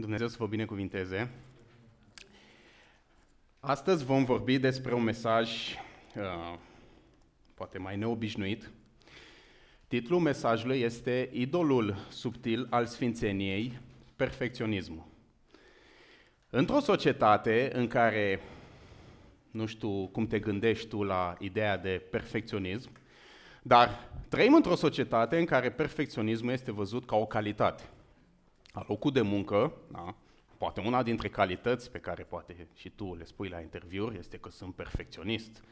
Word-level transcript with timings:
Dumnezeu 0.00 0.28
să 0.28 0.36
vă 0.38 0.46
binecuvinteze. 0.46 1.30
Astăzi 3.60 4.04
vom 4.04 4.24
vorbi 4.24 4.58
despre 4.58 4.94
un 4.94 5.02
mesaj 5.02 5.50
uh, 6.16 6.58
poate 7.54 7.78
mai 7.78 7.96
neobișnuit. 7.96 8.70
Titlul 9.88 10.20
mesajului 10.20 10.80
este 10.80 11.28
Idolul 11.32 12.06
subtil 12.08 12.66
al 12.70 12.86
Sfințeniei, 12.86 13.78
perfecționismul. 14.16 15.06
Într-o 16.50 16.80
societate 16.80 17.70
în 17.74 17.86
care 17.86 18.40
nu 19.50 19.66
știu 19.66 20.06
cum 20.06 20.26
te 20.26 20.38
gândești 20.38 20.88
tu 20.88 21.02
la 21.02 21.36
ideea 21.38 21.78
de 21.78 22.02
perfecționism, 22.10 22.90
dar 23.62 24.10
trăim 24.28 24.54
într-o 24.54 24.74
societate 24.74 25.38
în 25.38 25.44
care 25.44 25.70
perfecționismul 25.70 26.52
este 26.52 26.72
văzut 26.72 27.06
ca 27.06 27.16
o 27.16 27.26
calitate. 27.26 27.82
La 28.72 28.84
locul 28.88 29.12
de 29.12 29.20
muncă, 29.20 29.72
da, 29.92 30.14
poate 30.58 30.80
una 30.80 31.02
dintre 31.02 31.28
calități 31.28 31.90
pe 31.90 31.98
care 31.98 32.22
poate 32.22 32.66
și 32.74 32.90
tu 32.90 33.14
le 33.14 33.24
spui 33.24 33.48
la 33.48 33.60
interviuri 33.60 34.18
este 34.18 34.36
că 34.36 34.50
sunt 34.50 34.74
perfecționist 34.74 35.64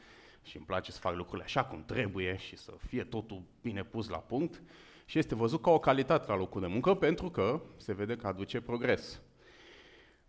și 0.43 0.57
îmi 0.57 0.65
place 0.65 0.91
să 0.91 0.99
fac 0.99 1.15
lucrurile 1.15 1.43
așa 1.43 1.63
cum 1.63 1.83
trebuie 1.85 2.37
și 2.37 2.57
să 2.57 2.73
fie 2.87 3.03
totul 3.03 3.41
bine 3.61 3.83
pus 3.83 4.09
la 4.09 4.17
punct 4.17 4.61
și 5.05 5.19
este 5.19 5.35
văzut 5.35 5.61
ca 5.61 5.71
o 5.71 5.79
calitate 5.79 6.25
la 6.27 6.37
locul 6.37 6.61
de 6.61 6.67
muncă 6.67 6.93
pentru 6.93 7.29
că 7.29 7.61
se 7.77 7.93
vede 7.93 8.15
că 8.15 8.27
aduce 8.27 8.61
progres. 8.61 9.21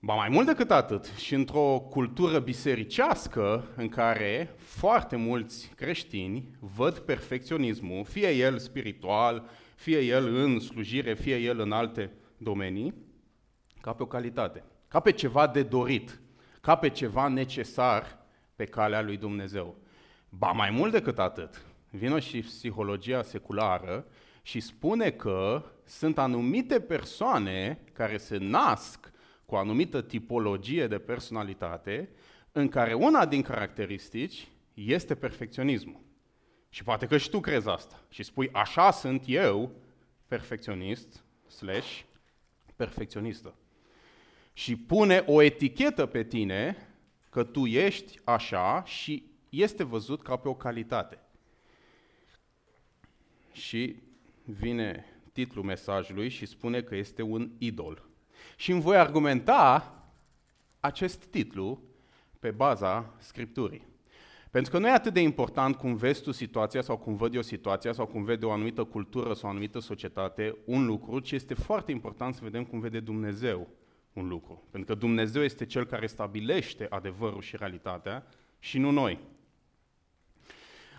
Ba 0.03 0.15
mai 0.15 0.29
mult 0.29 0.47
decât 0.47 0.71
atât, 0.71 1.05
și 1.05 1.35
într-o 1.35 1.87
cultură 1.91 2.39
bisericească 2.39 3.69
în 3.77 3.89
care 3.89 4.55
foarte 4.57 5.17
mulți 5.17 5.73
creștini 5.77 6.51
văd 6.59 6.99
perfecționismul, 6.99 8.05
fie 8.05 8.31
el 8.31 8.59
spiritual, 8.59 9.49
fie 9.75 9.99
el 9.99 10.35
în 10.35 10.59
slujire, 10.59 11.15
fie 11.15 11.37
el 11.37 11.61
în 11.61 11.73
alte 11.73 12.11
domenii, 12.43 12.95
ca 13.81 13.93
pe 13.93 14.03
o 14.03 14.07
calitate, 14.07 14.65
ca 14.89 15.01
pe 15.01 15.13
ceva 15.13 15.47
de 15.47 15.63
dorit, 15.63 16.21
ca 16.61 16.77
pe 16.77 16.89
ceva 16.89 17.29
necesar 17.29 18.19
pe 18.57 18.65
calea 18.65 19.03
lui 19.03 19.17
Dumnezeu. 19.17 19.77
Ba 20.29 20.51
mai 20.51 20.71
mult 20.71 20.93
decât 20.93 21.19
atât, 21.19 21.63
vine 21.91 22.19
și 22.19 22.41
psihologia 22.41 23.23
seculară 23.23 24.07
și 24.43 24.61
spune 24.61 25.11
că 25.11 25.65
sunt 25.85 26.19
anumite 26.19 26.81
persoane 26.81 27.81
care 27.93 28.17
se 28.17 28.37
nasc 28.37 29.13
cu 29.45 29.55
o 29.55 29.59
anumită 29.59 30.03
tipologie 30.03 30.87
de 30.87 30.99
personalitate, 30.99 32.09
în 32.53 32.69
care 32.69 32.95
una 32.95 33.27
din 33.27 33.43
caracteristici 33.43 34.49
este 34.75 35.15
perfecționismul. 35.15 36.01
Și 36.69 36.83
poate 36.83 37.07
că 37.07 37.17
și 37.17 37.31
tu 37.31 37.41
crezi 37.41 37.69
asta 37.69 38.01
și 38.09 38.23
spui, 38.23 38.51
așa 38.53 38.91
sunt 38.91 39.23
eu, 39.27 39.71
perfecționist, 40.27 41.25
slash, 41.49 42.01
perfecționistă. 42.81 43.55
Și 44.53 44.77
pune 44.77 45.25
o 45.27 45.43
etichetă 45.43 46.07
pe 46.07 46.25
tine 46.25 46.77
că 47.31 47.45
tu 47.45 47.67
ești 47.67 48.19
așa 48.25 48.85
și 48.85 49.25
este 49.49 49.83
văzut 49.83 50.23
ca 50.23 50.37
pe 50.37 50.49
o 50.49 50.55
calitate. 50.55 51.19
Și 53.53 53.97
vine 54.45 55.05
titlul 55.33 55.65
mesajului 55.65 56.29
și 56.29 56.47
spune 56.47 56.83
că 56.83 56.95
este 56.97 57.23
un 57.23 57.51
idol. 57.59 58.03
Și 58.57 58.71
îmi 58.71 58.81
voi 58.81 58.97
argumenta 58.97 59.95
acest 60.81 61.25
titlu 61.25 61.83
pe 62.39 62.51
baza 62.51 63.15
Scripturii. 63.19 63.90
Pentru 64.51 64.71
că 64.71 64.79
nu 64.79 64.87
e 64.87 64.91
atât 64.91 65.13
de 65.13 65.21
important 65.21 65.77
cum 65.77 65.97
vezi 65.97 66.23
tu 66.23 66.33
situația 66.33 66.83
sau 66.83 66.97
cum 66.97 67.17
văd 67.17 67.35
eu 67.35 67.43
situația 67.43 67.93
sau 67.93 68.07
cum 68.07 68.25
vede 68.25 68.47
o 68.47 68.51
anumită 68.51 68.85
cultură 68.85 69.35
sau 69.35 69.49
o 69.49 69.51
anumită 69.51 69.79
societate 69.79 70.57
un 70.65 70.87
lucru, 70.87 71.19
ci 71.19 71.31
este 71.31 71.55
foarte 71.55 71.91
important 71.91 72.35
să 72.35 72.41
vedem 72.43 72.65
cum 72.65 72.81
vede 72.81 73.01
Dumnezeu 73.01 73.69
un 74.13 74.29
lucru. 74.29 74.63
Pentru 74.71 74.95
că 74.95 75.01
Dumnezeu 75.01 75.43
este 75.43 75.67
Cel 75.67 75.85
care 75.87 76.07
stabilește 76.07 76.87
adevărul 76.91 77.41
și 77.41 77.57
realitatea 77.57 78.27
și 78.59 78.79
nu 78.79 78.91
noi. 78.91 79.19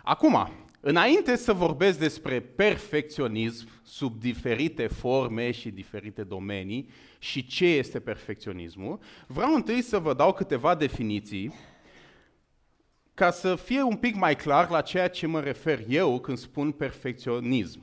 Acum, 0.04 0.48
înainte 0.80 1.36
să 1.36 1.52
vorbesc 1.52 1.98
despre 1.98 2.40
perfecționism 2.40 3.68
sub 3.82 4.20
diferite 4.20 4.86
forme 4.86 5.50
și 5.50 5.70
diferite 5.70 6.22
domenii 6.22 6.88
și 7.18 7.46
ce 7.46 7.66
este 7.66 8.00
perfecționismul, 8.00 8.98
vreau 9.26 9.54
întâi 9.54 9.82
să 9.82 9.98
vă 9.98 10.14
dau 10.14 10.32
câteva 10.32 10.74
definiții 10.74 11.52
ca 13.22 13.30
să 13.30 13.56
fie 13.56 13.82
un 13.82 13.96
pic 13.96 14.14
mai 14.14 14.36
clar 14.36 14.70
la 14.70 14.80
ceea 14.80 15.08
ce 15.08 15.26
mă 15.26 15.40
refer 15.40 15.84
eu 15.88 16.20
când 16.20 16.38
spun 16.38 16.72
perfecționism. 16.72 17.80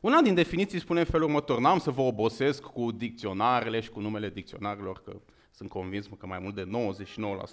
Una 0.00 0.20
din 0.20 0.34
definiții 0.34 0.80
spune 0.80 1.00
în 1.00 1.06
felul 1.06 1.26
următor, 1.26 1.58
n-am 1.58 1.78
să 1.78 1.90
vă 1.90 2.00
obosesc 2.00 2.62
cu 2.62 2.92
dicționarele 2.92 3.80
și 3.80 3.90
cu 3.90 4.00
numele 4.00 4.30
dicționarilor, 4.30 5.02
că 5.02 5.12
sunt 5.50 5.68
convins 5.68 6.06
că 6.18 6.26
mai 6.26 6.38
mult 6.38 6.54
de 6.54 6.64
99% 6.64 6.68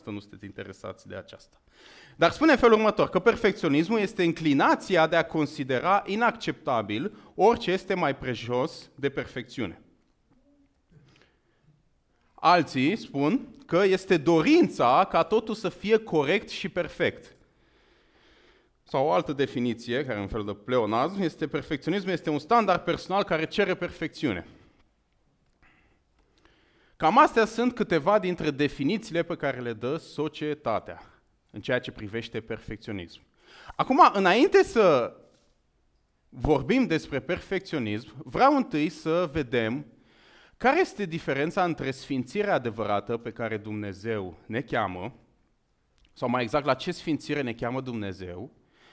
nu 0.06 0.20
sunteți 0.20 0.46
interesați 0.46 1.08
de 1.08 1.16
aceasta. 1.16 1.62
Dar 2.16 2.32
spune 2.32 2.52
în 2.52 2.58
felul 2.58 2.78
următor, 2.78 3.10
că 3.10 3.20
perfecționismul 3.20 4.00
este 4.00 4.24
inclinația 4.24 5.08
de 5.08 5.16
a 5.16 5.26
considera 5.26 6.04
inacceptabil 6.06 7.18
orice 7.36 7.72
este 7.72 7.94
mai 7.94 8.16
prejos 8.16 8.90
de 8.96 9.10
perfecțiune. 9.10 9.82
Alții 12.40 12.96
spun 12.96 13.48
că 13.66 13.84
este 13.84 14.18
dorința 14.18 15.08
ca 15.10 15.24
totul 15.24 15.56
să 15.56 15.70
fie 15.70 15.98
corect 15.98 16.50
și 16.50 16.70
perfect. 16.70 17.36
Sau 18.84 19.06
o 19.06 19.12
altă 19.12 19.34
definiție, 19.34 20.06
care 20.06 20.20
în 20.20 20.28
fel 20.28 20.44
de 20.44 20.54
pleonazm, 20.54 21.22
este 21.22 21.48
perfecționismul 21.48 22.12
este 22.12 22.30
un 22.30 22.40
standard 22.40 22.82
personal 22.82 23.24
care 23.24 23.46
cere 23.46 23.76
perfecțiune. 23.76 24.48
Cam 26.98 27.18
astea 27.18 27.46
sunt 27.46 27.76
câteva 27.76 28.20
dintre 28.20 28.52
definițiile 28.52 29.24
pe 29.24 29.36
care 29.36 29.60
le 29.60 29.74
dă 29.74 29.98
societatea 29.98 31.22
în 31.52 31.62
ceea 31.62 31.80
ce 31.80 31.92
privește 31.92 32.42
perfecționism. 32.42 33.22
Acum, 33.76 34.00
înainte 34.14 34.64
să 34.64 35.16
vorbim 36.30 36.88
despre 36.88 37.20
perfecționism, 37.20 38.14
vreau 38.18 38.56
întâi 38.56 38.90
să 38.90 39.30
vedem 39.32 39.86
care 40.60 40.80
este 40.80 41.06
diferența 41.06 41.64
între 41.64 41.92
sfințirea 41.92 42.54
adevărată 42.54 43.18
pe 43.18 43.32
care 43.32 43.58
Dumnezeu 43.58 44.38
ne 44.46 44.62
cheamă, 44.62 45.14
sau 46.14 46.30
mai 46.30 46.44
exact 46.44 46.66
la 46.66 46.74
ce 46.74 46.92
sfințire 46.92 47.42
ne 47.42 47.54
cheamă 47.54 47.82
Dumnezeu, 47.82 48.52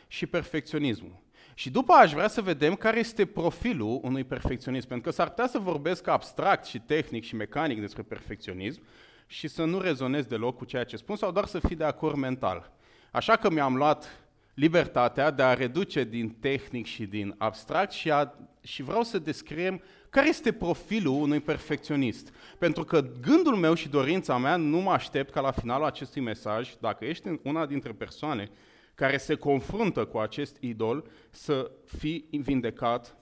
și 0.09 0.27
perfecționismul. 0.27 1.23
Și 1.55 1.71
după 1.71 1.93
aș 1.93 2.13
vrea 2.13 2.29
să 2.29 2.43
vedem 2.43 2.75
care 2.75 2.99
este 2.99 3.27
profilul 3.27 4.01
unui 4.03 4.25
perfecționist, 4.25 4.87
pentru 4.87 5.09
că 5.09 5.15
s-ar 5.15 5.29
putea 5.29 5.47
să 5.47 5.59
vorbesc 5.59 6.07
abstract 6.07 6.65
și 6.65 6.79
tehnic 6.79 7.25
și 7.25 7.35
mecanic 7.35 7.81
despre 7.81 8.03
perfecționism 8.03 8.83
și 9.27 9.49
să 9.49 9.65
nu 9.65 9.81
rezonez 9.81 10.27
deloc 10.27 10.57
cu 10.57 10.65
ceea 10.65 10.85
ce 10.85 10.97
spun 10.97 11.17
sau 11.17 11.33
doar 11.33 11.45
să 11.45 11.59
fii 11.59 11.77
de 11.77 11.85
acord 11.85 12.17
mental. 12.17 12.73
Așa 13.11 13.37
că 13.37 13.51
mi-am 13.51 13.77
luat 13.77 14.27
libertatea 14.55 15.31
de 15.31 15.43
a 15.43 15.55
reduce 15.55 16.05
din 16.05 16.31
tehnic 16.31 16.87
și 16.87 17.07
din 17.07 17.35
abstract 17.39 17.93
și, 17.93 18.11
a, 18.11 18.35
și 18.61 18.83
vreau 18.83 19.03
să 19.03 19.19
descriem 19.19 19.83
care 20.17 20.29
este 20.29 20.53
profilul 20.53 21.23
unui 21.23 21.41
perfecționist. 21.41 22.33
Pentru 22.59 22.85
că 22.85 23.11
gândul 23.21 23.57
meu 23.57 23.75
și 23.75 23.89
dorința 23.89 24.39
mea 24.39 24.57
nu 24.57 24.79
mă 24.79 24.91
aștept 24.91 25.31
ca 25.31 25.41
la 25.41 25.51
finalul 25.51 25.87
acestui 25.87 26.21
mesaj, 26.21 26.75
dacă 26.81 27.05
ești 27.05 27.41
una 27.43 27.67
dintre 27.67 27.93
persoane 27.93 28.51
care 28.95 29.17
se 29.17 29.35
confruntă 29.35 30.05
cu 30.05 30.19
acest 30.19 30.57
idol, 30.61 31.09
să 31.31 31.71
fii 31.85 32.29
vindecat 32.31 33.17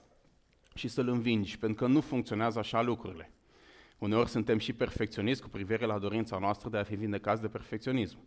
și 0.73 0.87
să-l 0.87 1.07
învingi, 1.07 1.57
pentru 1.57 1.85
că 1.85 1.91
nu 1.91 2.01
funcționează 2.01 2.59
așa 2.59 2.81
lucrurile. 2.81 3.31
Uneori 3.97 4.29
suntem 4.29 4.57
și 4.57 4.73
perfecționiști 4.73 5.43
cu 5.43 5.49
privire 5.49 5.85
la 5.85 5.97
dorința 5.97 6.37
noastră 6.37 6.69
de 6.69 6.77
a 6.77 6.83
fi 6.83 6.95
vindecați 6.95 7.41
de 7.41 7.47
perfecționism. 7.47 8.17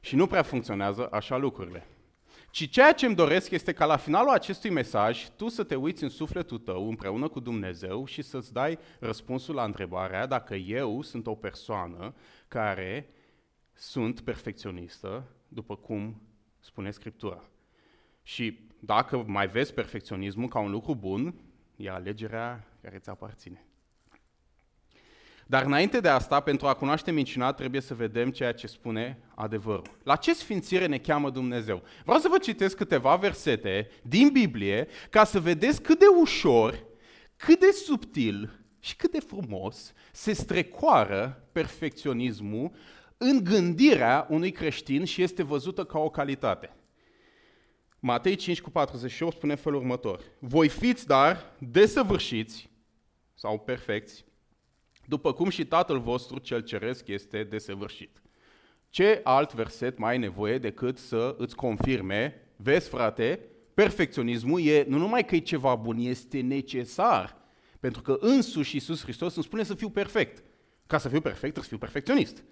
Și 0.00 0.16
nu 0.16 0.26
prea 0.26 0.42
funcționează 0.42 1.08
așa 1.10 1.36
lucrurile. 1.36 1.86
Ci 2.50 2.70
ceea 2.70 2.92
ce 2.92 3.06
îmi 3.06 3.14
doresc 3.14 3.50
este 3.50 3.72
ca 3.72 3.84
la 3.84 3.96
finalul 3.96 4.32
acestui 4.32 4.70
mesaj 4.70 5.28
tu 5.36 5.48
să 5.48 5.64
te 5.64 5.74
uiți 5.74 6.02
în 6.02 6.08
sufletul 6.08 6.58
tău 6.58 6.88
împreună 6.88 7.28
cu 7.28 7.40
Dumnezeu 7.40 8.04
și 8.04 8.22
să-ți 8.22 8.52
dai 8.52 8.78
răspunsul 9.00 9.54
la 9.54 9.64
întrebarea 9.64 10.26
dacă 10.26 10.54
eu 10.54 11.02
sunt 11.02 11.26
o 11.26 11.34
persoană 11.34 12.14
care 12.48 13.08
sunt 13.72 14.20
perfecționistă, 14.20 15.24
după 15.48 15.76
cum 15.76 16.22
spune 16.58 16.90
Scriptura. 16.90 17.42
Și 18.22 18.68
dacă 18.78 19.24
mai 19.26 19.48
vezi 19.48 19.74
perfecționismul 19.74 20.48
ca 20.48 20.58
un 20.58 20.70
lucru 20.70 20.94
bun, 20.94 21.34
e 21.76 21.90
alegerea 21.90 22.66
care 22.82 22.98
ți 22.98 23.10
aparține. 23.10 23.67
Dar 25.50 25.64
înainte 25.64 26.00
de 26.00 26.08
asta, 26.08 26.40
pentru 26.40 26.66
a 26.66 26.74
cunoaște 26.74 27.10
minciuna, 27.10 27.52
trebuie 27.52 27.80
să 27.80 27.94
vedem 27.94 28.30
ceea 28.30 28.52
ce 28.52 28.66
spune 28.66 29.18
adevărul. 29.34 29.98
La 30.02 30.16
ce 30.16 30.34
sfințire 30.34 30.86
ne 30.86 30.98
cheamă 30.98 31.30
Dumnezeu? 31.30 31.82
Vreau 32.04 32.18
să 32.18 32.28
vă 32.28 32.38
citesc 32.38 32.76
câteva 32.76 33.16
versete 33.16 33.90
din 34.02 34.28
Biblie 34.32 34.88
ca 35.10 35.24
să 35.24 35.40
vedeți 35.40 35.82
cât 35.82 35.98
de 35.98 36.04
ușor, 36.20 36.84
cât 37.36 37.60
de 37.60 37.70
subtil 37.70 38.60
și 38.78 38.96
cât 38.96 39.10
de 39.10 39.20
frumos 39.20 39.92
se 40.12 40.32
strecoară 40.32 41.48
perfecționismul 41.52 42.70
în 43.16 43.44
gândirea 43.44 44.26
unui 44.30 44.50
creștin 44.50 45.04
și 45.04 45.22
este 45.22 45.42
văzută 45.42 45.84
ca 45.84 45.98
o 45.98 46.10
calitate. 46.10 46.72
Matei 47.98 48.34
5 48.34 48.60
cu 48.60 48.70
48 48.70 49.36
spune 49.36 49.52
în 49.52 49.58
felul 49.58 49.78
următor. 49.78 50.20
Voi 50.38 50.68
fiți, 50.68 51.06
dar, 51.06 51.56
desăvârșiți 51.58 52.70
sau 53.34 53.58
perfecți, 53.58 54.26
după 55.08 55.32
cum 55.32 55.48
și 55.48 55.66
Tatăl 55.66 55.98
vostru 56.00 56.38
cel 56.38 56.60
ceresc 56.60 57.06
este 57.06 57.44
desăvârșit. 57.44 58.22
Ce 58.88 59.20
alt 59.24 59.54
verset 59.54 59.98
mai 59.98 60.10
ai 60.10 60.18
nevoie 60.18 60.58
decât 60.58 60.98
să 60.98 61.34
îți 61.38 61.56
confirme, 61.56 62.48
vezi 62.56 62.88
frate, 62.88 63.40
perfecționismul 63.74 64.66
e 64.66 64.84
nu 64.88 64.98
numai 64.98 65.24
că 65.24 65.34
e 65.34 65.38
ceva 65.38 65.74
bun, 65.74 65.98
este 65.98 66.40
necesar. 66.40 67.36
Pentru 67.80 68.02
că 68.02 68.16
însuși 68.20 68.74
Iisus 68.74 69.02
Hristos 69.02 69.34
îmi 69.34 69.44
spune 69.44 69.62
să 69.62 69.74
fiu 69.74 69.90
perfect. 69.90 70.44
Ca 70.86 70.98
să 70.98 71.08
fiu 71.08 71.20
perfect, 71.20 71.40
trebuie 71.40 71.64
să 71.64 71.68
fiu 71.68 71.78
perfecționist. 71.78 72.44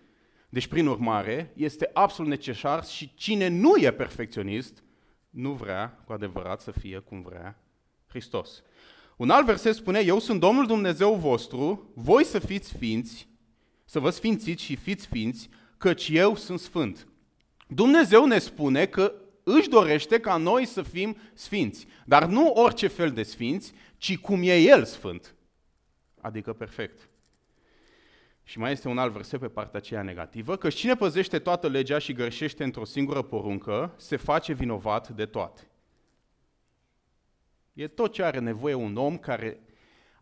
Deci, 0.49 0.67
prin 0.67 0.87
urmare, 0.87 1.53
este 1.57 1.91
absolut 1.93 2.31
necesar 2.31 2.85
și 2.85 3.15
cine 3.15 3.49
nu 3.49 3.77
e 3.77 3.93
perfecționist, 3.93 4.83
nu 5.31 5.53
vrea 5.53 6.03
cu 6.07 6.13
adevărat 6.13 6.61
să 6.61 6.71
fie 6.71 6.99
cum 6.99 7.23
vrea 7.23 7.61
Hristos. 8.07 8.63
Un 9.17 9.31
alt 9.31 9.47
verset 9.47 9.75
spune, 9.75 10.01
eu 10.01 10.19
sunt 10.19 10.41
Domnul 10.41 10.67
Dumnezeu 10.67 11.15
vostru, 11.15 11.91
voi 11.95 12.25
să 12.25 12.39
fiți 12.39 12.69
sfinți, 12.69 13.29
să 13.85 13.99
vă 13.99 14.11
sfințiți 14.11 14.63
și 14.63 14.77
fiți 14.77 15.03
sfinți, 15.05 15.49
căci 15.77 16.09
eu 16.09 16.35
sunt 16.37 16.61
sfânt. 16.61 17.07
Dumnezeu 17.69 18.27
ne 18.27 18.39
spune 18.39 18.87
că 18.87 19.15
își 19.43 19.69
dorește 19.69 20.21
ca 20.21 20.37
noi 20.37 20.65
să 20.65 20.83
fim 20.83 21.17
sfinți, 21.35 21.87
dar 22.05 22.27
nu 22.27 22.47
orice 22.47 22.87
fel 22.87 23.11
de 23.11 23.23
sfinți, 23.23 23.73
ci 23.97 24.19
cum 24.19 24.43
e 24.43 24.57
El 24.57 24.85
sfânt, 24.85 25.35
adică 26.21 26.53
perfect. 26.53 27.09
Și 28.43 28.59
mai 28.59 28.73
este 28.73 28.89
un 28.89 28.99
alt 28.99 29.13
verset 29.13 29.41
pe 29.41 29.49
partea 29.49 29.79
aceea 29.79 30.03
negativă, 30.03 30.57
că 30.57 30.69
cine 30.69 30.95
păzește 30.95 31.39
toată 31.39 31.69
legea 31.69 31.99
și 31.99 32.13
greșește 32.13 32.65
într-o 32.65 32.85
singură 32.85 33.23
poruncă, 33.23 33.95
se 33.97 34.17
face 34.17 34.53
vinovat 34.53 35.09
de 35.09 35.27
toate. 35.27 35.71
E 37.77 37.87
tot 37.87 38.13
ce 38.13 38.23
are 38.23 38.39
nevoie 38.39 38.75
un 38.75 38.97
om 38.97 39.19
care 39.19 39.61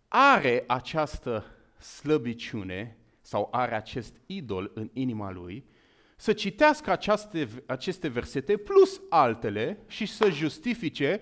are 0.08 0.64
această 0.66 1.44
slăbiciune 1.78 2.98
sau 3.20 3.48
are 3.50 3.74
acest 3.74 4.16
idol 4.26 4.70
în 4.74 4.90
inima 4.92 5.30
lui, 5.30 5.64
să 6.16 6.32
citească 6.32 6.90
aceste, 6.90 7.48
aceste 7.66 8.08
versete 8.08 8.56
plus 8.56 9.00
altele 9.08 9.78
și 9.86 10.06
să 10.06 10.30
justifice 10.30 11.20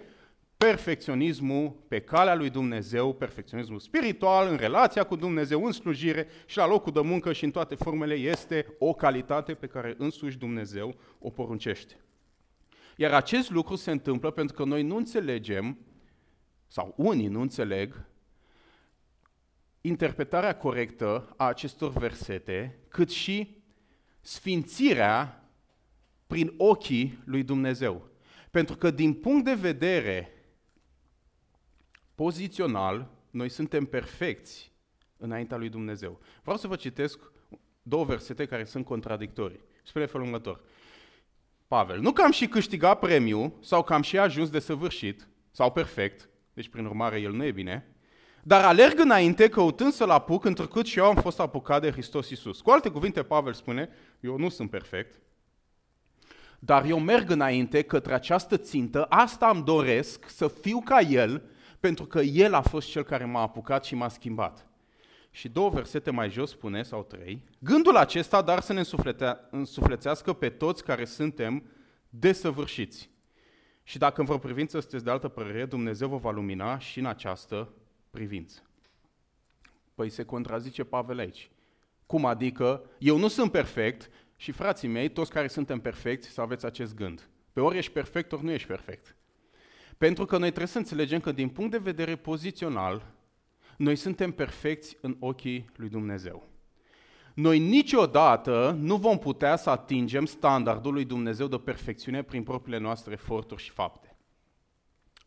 perfecționismul 0.57 1.71
pe 1.89 2.01
calea 2.01 2.35
lui 2.35 2.51
Dumnezeu, 2.51 3.15
perfecționismul 3.15 3.79
spiritual, 3.79 4.49
în 4.51 4.57
relația 4.57 5.05
cu 5.05 5.17
Dumnezeu, 5.17 5.65
în 5.65 5.73
slujire 5.73 6.27
și 6.47 6.57
la 6.57 6.67
locul 6.67 6.93
de 6.93 7.01
muncă 7.01 7.33
și 7.33 7.45
în 7.45 7.51
toate 7.51 7.75
formele 7.75 8.15
este 8.15 8.67
o 8.79 8.93
calitate 8.93 9.55
pe 9.55 9.67
care 9.67 9.95
însuși 9.99 10.39
Dumnezeu 10.39 10.95
o 11.19 11.31
poruncește. 11.31 11.95
Iar 12.97 13.13
acest 13.13 13.51
lucru 13.51 13.77
se 13.77 13.91
întâmplă 13.91 14.31
pentru 14.31 14.57
că 14.57 14.65
noi 14.65 14.83
nu 14.83 14.97
înțelegem, 14.97 15.79
sau 16.73 16.95
unii 16.97 17.27
nu 17.27 17.41
înțeleg, 17.41 18.05
interpretarea 19.81 20.57
corectă 20.57 21.35
a 21.37 21.45
acestor 21.45 21.91
versete, 21.91 22.79
cât 22.89 23.11
și 23.11 23.63
sfințirea 24.21 25.45
prin 26.27 26.55
ochii 26.57 27.19
lui 27.25 27.43
Dumnezeu. 27.43 28.09
Pentru 28.51 28.77
că 28.77 28.91
din 28.91 29.15
punct 29.15 29.45
de 29.45 29.55
vedere 29.55 30.33
pozițional, 32.15 33.11
noi 33.31 33.49
suntem 33.49 33.85
perfecți 33.85 34.73
înaintea 35.17 35.57
lui 35.57 35.69
Dumnezeu. 35.69 36.21
Vreau 36.43 36.57
să 36.57 36.67
vă 36.67 36.77
citesc 36.77 37.19
două 37.83 38.05
versete 38.05 38.47
care 38.47 38.65
sunt 38.65 38.85
contradictorii. 38.85 39.61
Spune 39.83 40.07
felul 40.07 40.27
următor. 40.27 40.61
Pavel, 41.67 42.01
nu 42.01 42.13
că 42.13 42.23
am 42.23 42.33
și 42.33 42.49
câștigat 42.49 42.99
premiu 42.99 43.57
sau 43.61 43.83
că 43.83 43.95
am 43.95 44.03
și 44.03 44.19
ajuns 44.19 44.51
de 44.51 44.59
săvârșit 44.59 45.29
sau 45.51 45.73
perfect, 45.73 46.31
deci 46.55 46.69
prin 46.69 46.85
urmare 46.85 47.21
el 47.21 47.33
nu 47.33 47.45
e 47.45 47.51
bine, 47.51 47.87
dar 48.43 48.65
alerg 48.65 48.99
înainte 48.99 49.49
căutând 49.49 49.93
să-l 49.93 50.11
apuc, 50.11 50.45
întrucât 50.45 50.87
și 50.87 50.99
eu 50.99 51.05
am 51.05 51.15
fost 51.15 51.41
apucat 51.41 51.81
de 51.81 51.91
Hristos 51.91 52.31
Iisus. 52.31 52.61
Cu 52.61 52.71
alte 52.71 52.91
cuvinte, 52.91 53.23
Pavel 53.23 53.53
spune, 53.53 53.89
eu 54.21 54.39
nu 54.39 54.49
sunt 54.49 54.71
perfect, 54.71 55.21
dar 56.59 56.85
eu 56.85 56.99
merg 56.99 57.31
înainte 57.31 57.83
către 57.83 58.15
această 58.15 58.57
țintă, 58.57 59.05
asta 59.05 59.51
îmi 59.55 59.65
doresc, 59.65 60.29
să 60.29 60.49
fiu 60.49 60.81
ca 60.81 61.01
El, 61.01 61.43
pentru 61.81 62.05
că 62.05 62.21
El 62.21 62.55
a 62.55 62.61
fost 62.61 62.89
Cel 62.89 63.03
care 63.03 63.25
m-a 63.25 63.41
apucat 63.41 63.85
și 63.85 63.95
m-a 63.95 64.09
schimbat. 64.09 64.67
Și 65.31 65.49
două 65.49 65.71
versete 65.71 66.11
mai 66.11 66.31
jos 66.31 66.51
spune, 66.51 66.83
sau 66.83 67.03
trei, 67.03 67.45
gândul 67.59 67.97
acesta, 67.97 68.43
dar 68.43 68.61
să 68.61 68.73
ne 68.73 68.83
însuflețească 69.51 70.33
pe 70.33 70.49
toți 70.49 70.85
care 70.85 71.05
suntem 71.05 71.63
desăvârșiți. 72.09 73.11
Și 73.83 73.99
dacă 73.99 74.21
în 74.21 74.27
vreo 74.27 74.39
privință 74.39 74.81
sunteți 74.81 75.05
de 75.05 75.11
altă 75.11 75.29
părere, 75.29 75.65
Dumnezeu 75.65 76.09
vă 76.09 76.17
va 76.17 76.31
lumina 76.31 76.79
și 76.79 76.99
în 76.99 77.07
această 77.07 77.73
privință. 78.11 78.63
Păi 79.95 80.11
se 80.11 80.25
contrazice 80.25 80.85
Pavel 80.85 81.19
aici. 81.19 81.51
Cum 82.07 82.25
adică, 82.25 82.85
eu 82.99 83.19
nu 83.19 83.29
sunt 83.29 83.51
perfect 83.51 84.11
și 84.37 84.53
frații 84.53 84.89
mei, 84.89 85.09
toți 85.09 85.31
care 85.31 85.49
suntem 85.49 85.81
perfecți, 85.81 86.29
să 86.29 86.41
aveți 86.41 86.67
acest 86.67 86.95
gând. 86.95 87.29
Pe 87.53 87.61
ori 87.61 87.79
ești 87.79 87.93
perfect, 87.93 88.33
ori 88.33 88.45
nu 88.45 88.51
ești 88.51 88.67
perfect. 88.67 89.17
Pentru 89.99 90.25
că 90.25 90.39
noi 90.39 90.49
trebuie 90.49 90.69
să 90.69 90.79
înțelegem 90.79 91.21
că 91.21 91.33
din 91.33 91.49
punct 91.49 91.71
de 91.71 91.79
vedere 91.79 92.17
pozițional, 92.17 93.07
noi 93.77 93.97
suntem 93.97 94.33
perfecți 94.33 94.97
în 95.01 95.17
ochii 95.19 95.71
lui 95.77 95.89
Dumnezeu. 95.89 96.52
Noi 97.35 97.59
niciodată 97.59 98.77
nu 98.81 98.97
vom 98.97 99.19
putea 99.19 99.57
să 99.57 99.71
atingem 99.71 100.27
standardul 100.27 100.93
lui 100.93 101.05
Dumnezeu 101.05 101.47
de 101.47 101.59
perfecțiune 101.59 102.23
prin 102.23 102.43
propriile 102.43 102.79
noastre 102.79 103.13
eforturi 103.13 103.63
și 103.63 103.71
fapte. 103.71 104.17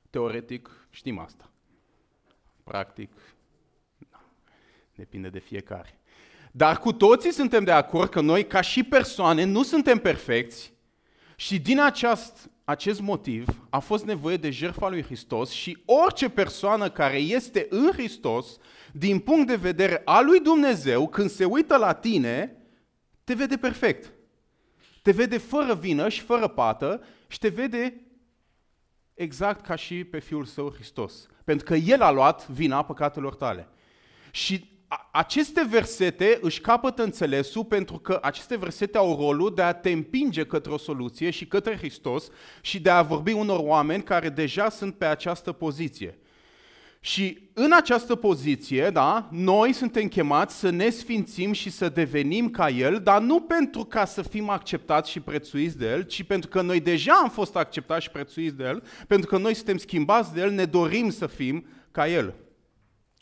Teoretic 0.09 0.87
știm 0.89 1.19
asta. 1.19 1.49
Practic, 2.63 3.11
da, 4.11 4.21
depinde 4.95 5.29
de 5.29 5.39
fiecare. 5.39 5.99
Dar 6.51 6.79
cu 6.79 6.93
toții 6.93 7.31
suntem 7.31 7.63
de 7.63 7.71
acord 7.71 8.09
că 8.09 8.21
noi, 8.21 8.47
ca 8.47 8.61
și 8.61 8.83
persoane, 8.83 9.43
nu 9.43 9.63
suntem 9.63 9.97
perfecți 9.97 10.73
și 11.35 11.59
din 11.59 11.79
aceast, 11.79 12.49
acest 12.65 13.01
motiv 13.01 13.47
a 13.69 13.79
fost 13.79 14.05
nevoie 14.05 14.37
de 14.37 14.49
jertfa 14.49 14.89
lui 14.89 15.03
Hristos 15.03 15.49
și 15.49 15.77
orice 15.85 16.29
persoană 16.29 16.89
care 16.89 17.17
este 17.17 17.67
în 17.69 17.89
Hristos, 17.91 18.57
din 18.91 19.19
punct 19.19 19.47
de 19.47 19.55
vedere 19.55 20.01
al 20.05 20.25
lui 20.25 20.39
Dumnezeu, 20.39 21.07
când 21.07 21.29
se 21.29 21.45
uită 21.45 21.77
la 21.77 21.93
tine, 21.93 22.57
te 23.23 23.33
vede 23.33 23.57
perfect. 23.57 24.13
Te 25.01 25.11
vede 25.11 25.37
fără 25.37 25.75
vină 25.75 26.09
și 26.09 26.21
fără 26.21 26.47
pată 26.47 27.03
și 27.27 27.39
te 27.39 27.47
vede 27.47 28.01
exact 29.13 29.65
ca 29.65 29.75
și 29.75 30.03
pe 30.03 30.19
Fiul 30.19 30.45
Său 30.45 30.71
Hristos. 30.71 31.27
Pentru 31.43 31.65
că 31.65 31.75
El 31.75 32.01
a 32.01 32.11
luat 32.11 32.47
vina 32.47 32.83
păcatelor 32.83 33.35
tale. 33.35 33.67
Și 34.31 34.74
aceste 35.11 35.65
versete 35.69 36.37
își 36.41 36.61
capătă 36.61 37.03
înțelesul 37.03 37.65
pentru 37.65 37.97
că 37.97 38.19
aceste 38.21 38.57
versete 38.57 38.97
au 38.97 39.17
rolul 39.19 39.53
de 39.55 39.61
a 39.61 39.73
te 39.73 39.91
împinge 39.91 40.45
către 40.45 40.71
o 40.71 40.77
soluție 40.77 41.29
și 41.29 41.47
către 41.47 41.77
Hristos 41.77 42.27
și 42.61 42.79
de 42.79 42.89
a 42.89 43.01
vorbi 43.01 43.31
unor 43.31 43.59
oameni 43.63 44.03
care 44.03 44.29
deja 44.29 44.69
sunt 44.69 44.95
pe 44.95 45.05
această 45.05 45.51
poziție. 45.51 46.17
Și 46.99 47.49
în 47.53 47.71
această 47.73 48.15
poziție, 48.15 48.89
da, 48.89 49.27
noi 49.31 49.73
suntem 49.73 50.07
chemați 50.07 50.59
să 50.59 50.69
ne 50.69 50.89
sfințim 50.89 51.51
și 51.51 51.69
să 51.69 51.89
devenim 51.89 52.49
ca 52.49 52.69
El, 52.69 52.99
dar 53.03 53.21
nu 53.21 53.41
pentru 53.41 53.83
ca 53.83 54.05
să 54.05 54.21
fim 54.21 54.49
acceptați 54.49 55.11
și 55.11 55.19
prețuiți 55.19 55.77
de 55.77 55.85
El, 55.85 56.01
ci 56.01 56.23
pentru 56.23 56.49
că 56.49 56.61
noi 56.61 56.79
deja 56.79 57.13
am 57.13 57.29
fost 57.29 57.55
acceptați 57.55 58.03
și 58.03 58.09
prețuiți 58.09 58.55
de 58.55 58.63
El, 58.63 58.83
pentru 59.07 59.29
că 59.29 59.37
noi 59.37 59.53
suntem 59.53 59.77
schimbați 59.77 60.33
de 60.33 60.41
El, 60.41 60.51
ne 60.51 60.65
dorim 60.65 61.09
să 61.09 61.27
fim 61.27 61.65
ca 61.91 62.07
El. 62.07 62.33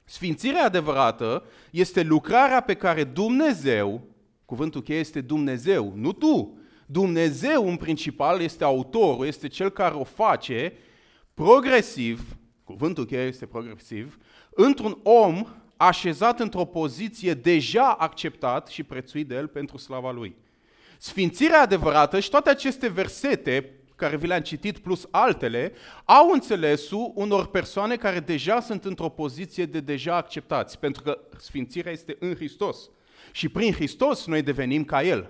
Sfințirea 0.05 0.65
adevărată 0.65 1.45
este 1.71 2.03
lucrarea 2.03 2.61
pe 2.61 2.73
care 2.73 3.03
Dumnezeu, 3.03 4.01
cuvântul 4.45 4.81
cheie 4.81 4.99
este 4.99 5.21
Dumnezeu, 5.21 5.93
nu 5.95 6.11
tu, 6.11 6.57
Dumnezeu 6.85 7.67
în 7.67 7.75
principal 7.75 8.41
este 8.41 8.63
autorul, 8.63 9.25
este 9.25 9.47
cel 9.47 9.69
care 9.69 9.95
o 9.95 10.03
face 10.03 10.73
progresiv, 11.33 12.37
cuvântul 12.63 13.05
cheie 13.05 13.27
este 13.27 13.45
progresiv, 13.45 14.17
într-un 14.49 14.99
om 15.03 15.45
așezat 15.77 16.39
într-o 16.39 16.65
poziție 16.65 17.33
deja 17.33 17.91
acceptat 17.91 18.67
și 18.67 18.83
prețuit 18.83 19.27
de 19.27 19.35
el 19.35 19.47
pentru 19.47 19.77
slava 19.77 20.11
lui. 20.11 20.35
Sfințirea 20.97 21.61
adevărată 21.61 22.19
și 22.19 22.29
toate 22.29 22.49
aceste 22.49 22.87
versete 22.87 23.82
care 24.03 24.17
vi 24.17 24.27
le-am 24.27 24.41
citit, 24.41 24.77
plus 24.77 25.07
altele, 25.11 25.73
au 26.05 26.29
înțelesul 26.29 27.11
unor 27.15 27.47
persoane 27.47 27.95
care 27.95 28.19
deja 28.19 28.61
sunt 28.61 28.85
într-o 28.85 29.09
poziție 29.09 29.65
de 29.65 29.79
deja 29.79 30.15
acceptați, 30.15 30.79
pentru 30.79 31.03
că 31.03 31.19
sfințirea 31.37 31.91
este 31.91 32.15
în 32.19 32.35
Hristos. 32.35 32.89
Și 33.31 33.49
prin 33.49 33.73
Hristos 33.73 34.25
noi 34.25 34.41
devenim 34.41 34.83
ca 34.83 35.03
El. 35.03 35.29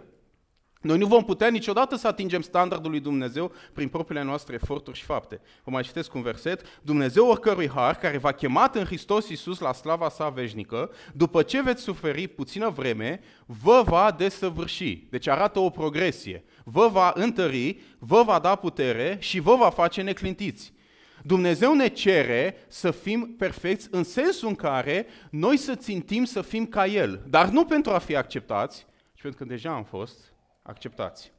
Noi 0.84 0.98
nu 0.98 1.06
vom 1.06 1.24
putea 1.24 1.48
niciodată 1.48 1.96
să 1.96 2.08
atingem 2.08 2.42
standardul 2.42 2.92
lui 2.92 3.00
Dumnezeu 3.00 3.52
prin 3.74 3.88
propriile 3.88 4.24
noastre 4.24 4.54
eforturi 4.54 4.98
și 4.98 5.04
fapte. 5.04 5.42
Vă 5.64 5.72
mai 5.72 5.84
citesc 5.84 6.14
un 6.14 6.22
verset. 6.22 6.82
Dumnezeu 6.82 7.28
oricărui 7.28 7.70
har, 7.70 7.96
care 7.96 8.18
v-a 8.18 8.32
chemat 8.32 8.76
în 8.76 8.84
Hristos 8.84 9.30
Iisus 9.30 9.60
la 9.60 9.74
slava 9.74 10.10
sa 10.10 10.30
veșnică, 10.30 10.92
după 11.14 11.42
ce 11.44 11.62
veți 11.62 11.82
suferi 11.82 12.28
puțină 12.28 12.70
vreme, 12.70 13.20
vă 13.46 13.84
va 13.86 14.16
desăvârși. 14.18 15.08
Deci 15.10 15.28
arată 15.28 15.60
o 15.60 15.70
progresie. 15.70 16.44
Vă 16.64 16.88
va 16.88 17.12
întări, 17.16 17.80
vă 18.00 18.24
va 18.24 18.40
da 18.40 18.56
putere 18.56 19.18
și 19.20 19.40
vă 19.40 19.56
va 19.56 19.70
face 19.70 20.02
neclintiți. 20.02 20.74
Dumnezeu 21.22 21.74
ne 21.74 21.88
cere 21.88 22.56
să 22.68 22.92
fim 22.92 23.36
perfecți 23.38 23.88
în 23.92 24.04
sensul 24.04 24.48
în 24.48 24.56
care 24.56 25.06
noi 25.30 25.58
să 25.58 25.76
țintim 25.76 26.24
să 26.24 26.42
fim 26.42 26.66
ca 26.66 26.86
El, 26.86 27.26
dar 27.28 27.50
nu 27.50 27.66
pentru 27.66 27.92
a 27.92 27.98
fi 27.98 28.16
acceptați, 28.16 28.86
ci 29.14 29.22
pentru 29.22 29.44
că 29.44 29.50
deja 29.50 29.72
am 29.72 29.84
fost 29.84 30.33
acceptați. 30.64 31.32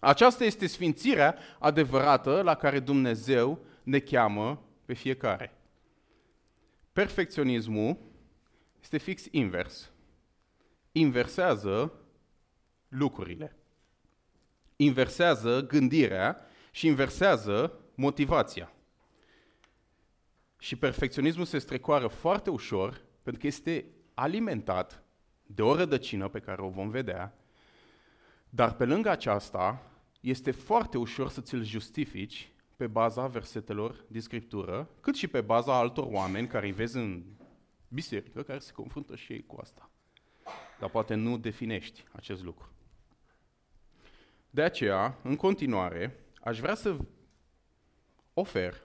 Aceasta 0.00 0.44
este 0.44 0.66
sfințirea 0.66 1.38
adevărată 1.58 2.42
la 2.42 2.54
care 2.54 2.80
Dumnezeu 2.80 3.64
ne 3.82 3.98
cheamă 3.98 4.62
pe 4.84 4.92
fiecare. 4.92 5.52
Perfecționismul 6.92 7.98
este 8.80 8.98
fix 8.98 9.26
invers. 9.30 9.92
Inversează 10.92 11.92
lucrurile. 12.88 13.56
Inversează 14.76 15.66
gândirea 15.66 16.36
și 16.70 16.86
inversează 16.86 17.78
motivația. 17.94 18.72
Și 20.58 20.76
perfecționismul 20.76 21.44
se 21.44 21.58
strecoară 21.58 22.06
foarte 22.06 22.50
ușor 22.50 23.02
pentru 23.22 23.40
că 23.40 23.46
este 23.46 23.86
alimentat 24.14 25.02
de 25.46 25.62
o 25.62 25.74
rădăcină 25.74 26.28
pe 26.28 26.38
care 26.38 26.62
o 26.62 26.68
vom 26.68 26.88
vedea, 26.88 27.34
dar 28.54 28.74
pe 28.74 28.84
lângă 28.84 29.08
aceasta 29.10 29.90
este 30.20 30.50
foarte 30.50 30.98
ușor 30.98 31.28
să 31.28 31.40
ți-l 31.40 31.62
justifici 31.62 32.52
pe 32.76 32.86
baza 32.86 33.26
versetelor 33.26 34.04
din 34.08 34.20
Scriptură, 34.20 34.88
cât 35.00 35.14
și 35.14 35.26
pe 35.26 35.40
baza 35.40 35.78
altor 35.78 36.06
oameni 36.10 36.46
care 36.46 36.66
îi 36.66 36.72
vezi 36.72 36.96
în 36.96 37.22
biserică, 37.88 38.42
care 38.42 38.58
se 38.58 38.72
confruntă 38.72 39.16
și 39.16 39.32
ei 39.32 39.46
cu 39.46 39.58
asta. 39.60 39.90
Dar 40.80 40.90
poate 40.90 41.14
nu 41.14 41.38
definești 41.38 42.04
acest 42.12 42.42
lucru. 42.42 42.68
De 44.50 44.62
aceea, 44.62 45.18
în 45.22 45.36
continuare, 45.36 46.24
aș 46.40 46.60
vrea 46.60 46.74
să 46.74 46.96
ofer 48.34 48.82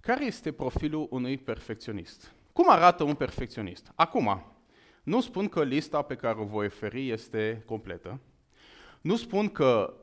care 0.00 0.24
este 0.24 0.52
profilul 0.52 1.06
unui 1.10 1.38
perfecționist. 1.38 2.34
Cum 2.52 2.70
arată 2.70 3.02
un 3.02 3.14
perfecționist? 3.14 3.92
Acum, 3.94 4.53
nu 5.04 5.20
spun 5.20 5.48
că 5.48 5.64
lista 5.64 6.02
pe 6.02 6.16
care 6.16 6.38
o 6.38 6.44
voi 6.44 6.66
oferi 6.66 7.10
este 7.10 7.62
completă. 7.66 8.20
Nu 9.00 9.16
spun 9.16 9.48
că 9.48 9.94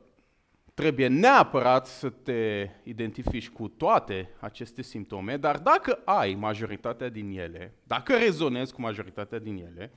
trebuie 0.74 1.06
neapărat 1.06 1.86
să 1.86 2.10
te 2.10 2.70
identifici 2.82 3.50
cu 3.50 3.68
toate 3.68 4.30
aceste 4.40 4.82
simptome, 4.82 5.36
dar 5.36 5.58
dacă 5.58 6.00
ai 6.04 6.34
majoritatea 6.34 7.08
din 7.08 7.38
ele, 7.38 7.74
dacă 7.84 8.16
rezonezi 8.16 8.74
cu 8.74 8.80
majoritatea 8.80 9.38
din 9.38 9.56
ele, 9.56 9.92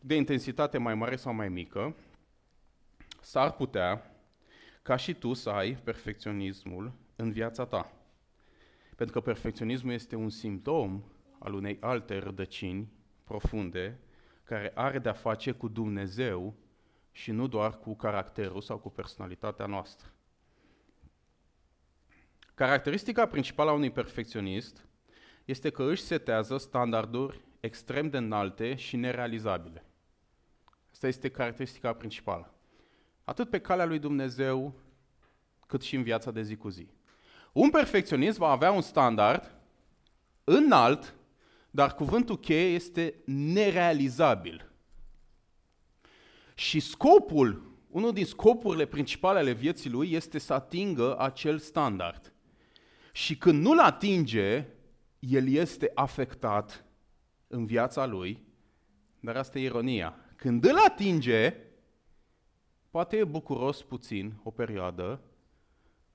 de 0.00 0.14
intensitate 0.14 0.78
mai 0.78 0.94
mare 0.94 1.16
sau 1.16 1.34
mai 1.34 1.48
mică, 1.48 1.96
s-ar 3.20 3.52
putea 3.52 4.14
ca 4.82 4.96
și 4.96 5.14
tu 5.14 5.32
să 5.32 5.50
ai 5.50 5.72
perfecționismul 5.74 6.92
în 7.16 7.30
viața 7.32 7.64
ta. 7.64 7.92
Pentru 8.96 9.20
că 9.20 9.20
perfecționismul 9.20 9.92
este 9.92 10.16
un 10.16 10.28
simptom 10.28 11.02
al 11.38 11.54
unei 11.54 11.76
alte 11.80 12.18
rădăcini 12.18 12.88
profunde 13.30 13.98
care 14.44 14.72
are 14.74 14.98
de-a 14.98 15.12
face 15.12 15.52
cu 15.52 15.68
Dumnezeu 15.68 16.54
și 17.12 17.30
nu 17.30 17.46
doar 17.46 17.78
cu 17.78 17.94
caracterul 17.94 18.60
sau 18.60 18.78
cu 18.78 18.90
personalitatea 18.90 19.66
noastră. 19.66 20.12
Caracteristica 22.54 23.26
principală 23.26 23.70
a 23.70 23.72
unui 23.72 23.90
perfecționist 23.90 24.86
este 25.44 25.70
că 25.70 25.82
își 25.82 26.02
setează 26.02 26.56
standarduri 26.56 27.40
extrem 27.60 28.08
de 28.08 28.16
înalte 28.16 28.74
și 28.74 28.96
nerealizabile. 28.96 29.84
Asta 30.92 31.06
este 31.06 31.28
caracteristica 31.28 31.92
principală. 31.92 32.54
Atât 33.24 33.50
pe 33.50 33.60
calea 33.60 33.84
lui 33.84 33.98
Dumnezeu, 33.98 34.74
cât 35.66 35.82
și 35.82 35.96
în 35.96 36.02
viața 36.02 36.30
de 36.30 36.42
zi 36.42 36.56
cu 36.56 36.68
zi. 36.68 36.88
Un 37.52 37.70
perfecționist 37.70 38.38
va 38.38 38.48
avea 38.48 38.70
un 38.70 38.82
standard 38.82 39.54
înalt, 40.44 41.14
dar 41.70 41.94
cuvântul 41.94 42.38
cheie 42.38 42.74
este 42.74 43.14
nerealizabil. 43.24 44.70
Și 46.54 46.80
scopul, 46.80 47.78
unul 47.88 48.12
din 48.12 48.24
scopurile 48.24 48.86
principale 48.86 49.38
ale 49.38 49.52
vieții 49.52 49.90
lui 49.90 50.12
este 50.12 50.38
să 50.38 50.52
atingă 50.52 51.18
acel 51.18 51.58
standard. 51.58 52.32
Și 53.12 53.36
când 53.36 53.62
nu-l 53.62 53.78
atinge, 53.78 54.66
el 55.18 55.48
este 55.48 55.90
afectat 55.94 56.84
în 57.46 57.66
viața 57.66 58.06
lui, 58.06 58.44
dar 59.20 59.36
asta 59.36 59.58
e 59.58 59.62
ironia. 59.62 60.16
Când 60.36 60.64
îl 60.64 60.76
atinge, 60.86 61.56
poate 62.90 63.16
e 63.16 63.24
bucuros 63.24 63.82
puțin, 63.82 64.40
o 64.42 64.50
perioadă, 64.50 65.20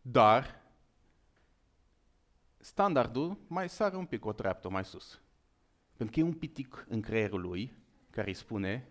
dar 0.01 0.63
standardul 2.57 3.37
mai 3.47 3.69
sare 3.69 3.95
un 3.95 4.05
pic 4.05 4.25
o 4.25 4.33
treaptă 4.33 4.69
mai 4.69 4.85
sus. 4.85 5.19
Pentru 5.95 6.15
că 6.15 6.19
e 6.19 6.29
un 6.29 6.33
pitic 6.33 6.85
în 6.89 7.01
creierul 7.01 7.41
lui 7.41 7.73
care 8.09 8.27
îi 8.27 8.33
spune, 8.33 8.87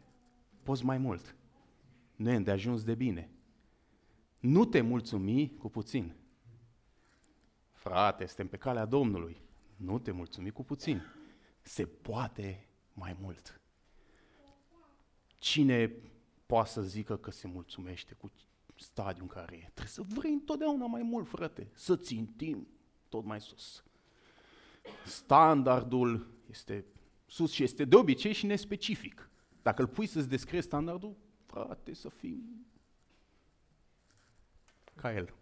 poți 0.63 0.85
mai 0.85 0.99
mult. 0.99 1.37
Nu 2.17 2.31
e 2.31 2.39
de 2.39 2.51
ajuns 2.51 2.85
de 2.85 2.95
bine. 2.95 3.31
Nu 4.39 4.65
te 4.65 4.81
mulțumi 4.81 5.57
cu 5.59 5.69
puțin. 5.69 6.15
Frate, 7.73 8.27
suntem 8.27 8.49
pe 8.49 8.57
calea 8.57 8.85
Domnului. 8.85 9.43
Nu 9.77 9.99
te 9.99 10.11
mulțumi 10.11 10.51
cu 10.51 10.65
puțin. 10.65 11.03
Se 11.63 11.87
poate 11.87 12.69
mai 12.93 13.17
mult. 13.21 13.61
Cine 15.39 15.93
poate 16.47 16.69
să 16.69 16.83
zică 16.83 17.17
că 17.17 17.31
se 17.31 17.47
mulțumește 17.47 18.15
cu 18.15 18.33
stadiul 18.77 19.23
în 19.23 19.29
care 19.29 19.57
e? 19.57 19.59
Trebuie 19.59 19.87
să 19.87 20.03
vrei 20.03 20.33
întotdeauna 20.33 20.87
mai 20.87 21.03
mult, 21.03 21.29
frate. 21.29 21.71
Să 21.73 21.97
țintim 21.97 22.69
tot 23.09 23.25
mai 23.25 23.41
sus. 23.41 23.85
Standardul 25.05 26.27
este 26.51 26.85
sus 27.26 27.52
și 27.52 27.62
este 27.62 27.85
de 27.85 27.97
obicei 27.97 28.33
și 28.33 28.47
nespecific. 28.47 29.31
Dacă 29.62 29.83
îl 29.83 29.88
pui 29.88 30.07
să-ți 30.07 30.28
descrie 30.28 30.61
standardul, 30.61 31.16
frate, 31.47 31.95
să 31.95 32.09
fim 32.09 32.66
ca 34.95 35.14
el. 35.14 35.35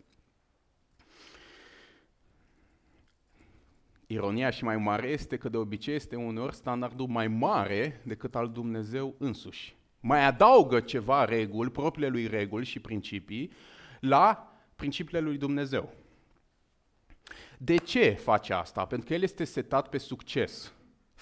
Ironia 4.07 4.51
și 4.51 4.65
mai 4.65 4.77
mare 4.77 5.09
este 5.09 5.37
că 5.37 5.49
de 5.49 5.57
obicei 5.57 5.95
este 5.95 6.17
uneori 6.17 6.55
standardul 6.55 7.07
mai 7.07 7.29
mare 7.29 8.01
decât 8.05 8.35
al 8.35 8.51
Dumnezeu 8.51 9.15
însuși. 9.19 9.77
Mai 10.01 10.25
adaugă 10.25 10.81
ceva 10.81 11.25
reguli, 11.25 11.71
propriile 11.71 12.09
lui 12.09 12.27
reguli 12.27 12.65
și 12.65 12.81
principii, 12.81 13.53
la 14.01 14.53
principiile 14.77 15.21
lui 15.21 15.37
Dumnezeu. 15.39 15.93
De 17.59 17.77
ce 17.77 18.11
face 18.11 18.53
asta? 18.53 18.85
Pentru 18.85 19.07
că 19.09 19.15
el 19.15 19.23
este 19.23 19.45
setat 19.45 19.89
pe 19.89 19.99
succes. 19.99 20.73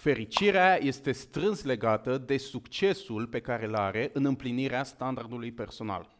Fericirea 0.01 0.83
este 0.83 1.13
strâns 1.13 1.65
legată 1.65 2.19
de 2.19 2.37
succesul 2.37 3.27
pe 3.27 3.41
care 3.41 3.67
îl 3.67 3.75
are 3.75 4.11
în 4.13 4.25
împlinirea 4.25 4.83
standardului 4.83 5.53
personal. 5.53 6.17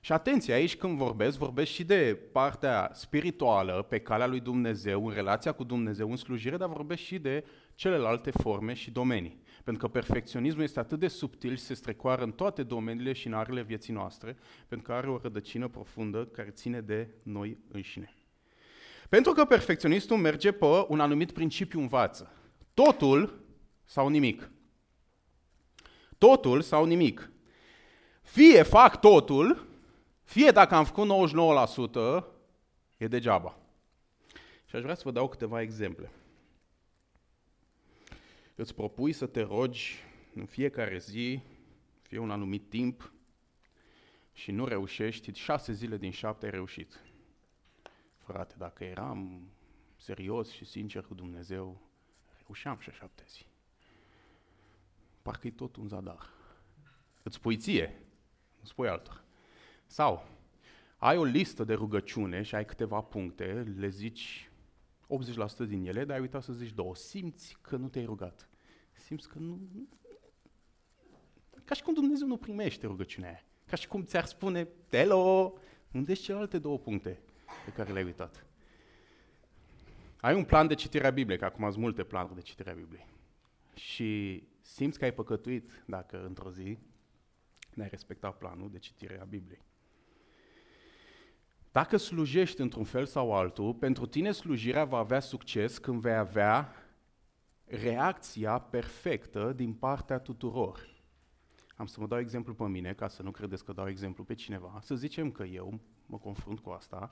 Și 0.00 0.12
atenție, 0.12 0.54
aici 0.54 0.76
când 0.76 0.96
vorbesc, 0.96 1.38
vorbesc 1.38 1.70
și 1.70 1.84
de 1.84 2.18
partea 2.32 2.90
spirituală 2.94 3.86
pe 3.88 3.98
calea 3.98 4.26
lui 4.26 4.40
Dumnezeu, 4.40 5.06
în 5.06 5.14
relația 5.14 5.52
cu 5.52 5.64
Dumnezeu, 5.64 6.10
în 6.10 6.16
slujire, 6.16 6.56
dar 6.56 6.68
vorbesc 6.68 7.02
și 7.02 7.18
de 7.18 7.44
celelalte 7.74 8.30
forme 8.30 8.74
și 8.74 8.90
domenii. 8.90 9.42
Pentru 9.64 9.86
că 9.86 9.92
perfecționismul 9.92 10.62
este 10.62 10.78
atât 10.78 10.98
de 10.98 11.08
subtil 11.08 11.56
și 11.56 11.62
se 11.62 11.74
strecoară 11.74 12.22
în 12.22 12.32
toate 12.32 12.62
domeniile 12.62 13.12
și 13.12 13.26
în 13.26 13.32
arele 13.32 13.62
vieții 13.62 13.92
noastre, 13.92 14.36
pentru 14.68 14.86
că 14.86 14.92
are 14.92 15.10
o 15.10 15.18
rădăcină 15.22 15.68
profundă 15.68 16.24
care 16.24 16.50
ține 16.50 16.80
de 16.80 17.08
noi 17.22 17.58
înșine. 17.72 18.14
Pentru 19.08 19.32
că 19.32 19.44
perfecționistul 19.44 20.16
merge 20.16 20.52
pe 20.52 20.66
un 20.88 21.00
anumit 21.00 21.32
principiu 21.32 21.80
învață. 21.80 22.34
Totul 22.74 23.44
sau 23.84 24.08
nimic. 24.08 24.50
Totul 26.18 26.62
sau 26.62 26.84
nimic. 26.84 27.30
Fie 28.22 28.62
fac 28.62 29.00
totul, 29.00 29.68
fie 30.22 30.50
dacă 30.50 30.74
am 30.74 30.84
făcut 30.84 31.08
99%, 32.20 32.24
e 32.96 33.08
degeaba. 33.08 33.58
Și 34.64 34.76
aș 34.76 34.82
vrea 34.82 34.94
să 34.94 35.02
vă 35.04 35.10
dau 35.10 35.28
câteva 35.28 35.60
exemple. 35.60 36.10
Îți 38.54 38.74
propui 38.74 39.12
să 39.12 39.26
te 39.26 39.40
rogi 39.40 39.96
în 40.34 40.46
fiecare 40.46 40.98
zi, 40.98 41.40
fie 42.02 42.18
un 42.18 42.30
anumit 42.30 42.68
timp, 42.68 43.12
și 44.32 44.50
nu 44.50 44.64
reușești, 44.64 45.32
șase 45.32 45.72
zile 45.72 45.96
din 45.96 46.10
șapte 46.10 46.44
ai 46.44 46.50
reușit. 46.50 47.00
Frate, 48.16 48.54
dacă 48.58 48.84
eram 48.84 49.50
serios 49.96 50.50
și 50.50 50.64
sincer 50.64 51.02
cu 51.02 51.14
Dumnezeu, 51.14 51.89
reușeam 52.50 52.78
și 52.78 52.90
șapte 52.90 53.24
zi. 53.28 53.46
Parcă-i 55.22 55.50
tot 55.50 55.76
un 55.76 55.88
zadar. 55.88 56.30
Îți 57.22 57.34
spui 57.34 57.56
ție, 57.56 58.02
nu 58.60 58.66
spui 58.66 58.88
altor. 58.88 59.24
Sau 59.86 60.28
ai 60.96 61.16
o 61.16 61.24
listă 61.24 61.64
de 61.64 61.74
rugăciune 61.74 62.42
și 62.42 62.54
ai 62.54 62.64
câteva 62.64 63.00
puncte, 63.00 63.74
le 63.76 63.88
zici 63.88 64.50
80% 65.64 65.66
din 65.66 65.86
ele, 65.86 66.04
dar 66.04 66.14
ai 66.16 66.20
uitat 66.20 66.42
să 66.42 66.52
zici 66.52 66.72
două. 66.72 66.94
Simți 66.94 67.56
că 67.60 67.76
nu 67.76 67.88
te-ai 67.88 68.04
rugat. 68.04 68.48
Simți 68.92 69.28
că 69.28 69.38
nu... 69.38 69.60
Ca 71.64 71.74
și 71.74 71.82
cum 71.82 71.94
Dumnezeu 71.94 72.26
nu 72.26 72.36
primește 72.36 72.86
rugăciunea 72.86 73.28
aia. 73.28 73.44
Ca 73.66 73.76
și 73.76 73.88
cum 73.88 74.04
ți-ar 74.04 74.24
spune, 74.24 74.68
hello, 74.90 75.54
unde 75.92 76.14
sunt 76.14 76.26
celelalte 76.26 76.58
două 76.58 76.78
puncte 76.78 77.20
pe 77.64 77.72
care 77.72 77.92
le-ai 77.92 78.04
uitat? 78.04 78.49
Ai 80.20 80.34
un 80.34 80.44
plan 80.44 80.66
de 80.66 80.74
citire 80.74 81.06
a 81.06 81.10
Bibliei, 81.10 81.38
că 81.38 81.44
acum 81.44 81.70
sunt 81.70 81.82
multe 81.82 82.04
planuri 82.04 82.34
de 82.34 82.40
citire 82.40 82.70
a 82.70 82.74
Bibliei, 82.74 83.06
și 83.74 84.42
simți 84.60 84.98
că 84.98 85.04
ai 85.04 85.12
păcătuit 85.12 85.82
dacă 85.86 86.24
într-o 86.24 86.50
zi 86.50 86.78
n-ai 87.74 87.88
respectat 87.88 88.38
planul 88.38 88.70
de 88.70 88.78
citire 88.78 89.20
a 89.20 89.24
Bibliei. 89.24 89.62
Dacă 91.72 91.96
slujești 91.96 92.60
într-un 92.60 92.84
fel 92.84 93.06
sau 93.06 93.32
altul, 93.32 93.74
pentru 93.74 94.06
tine 94.06 94.32
slujirea 94.32 94.84
va 94.84 94.98
avea 94.98 95.20
succes 95.20 95.78
când 95.78 96.00
vei 96.00 96.16
avea 96.16 96.74
reacția 97.64 98.58
perfectă 98.58 99.52
din 99.52 99.72
partea 99.72 100.18
tuturor. 100.18 100.88
Am 101.76 101.86
să 101.86 102.00
mă 102.00 102.06
dau 102.06 102.18
exemplu 102.18 102.54
pe 102.54 102.64
mine, 102.64 102.92
ca 102.92 103.08
să 103.08 103.22
nu 103.22 103.30
credeți 103.30 103.64
că 103.64 103.72
dau 103.72 103.88
exemplu 103.88 104.24
pe 104.24 104.34
cineva. 104.34 104.78
Să 104.82 104.94
zicem 104.94 105.30
că 105.30 105.42
eu 105.42 105.80
mă 106.06 106.18
confrunt 106.18 106.60
cu 106.60 106.70
asta. 106.70 107.10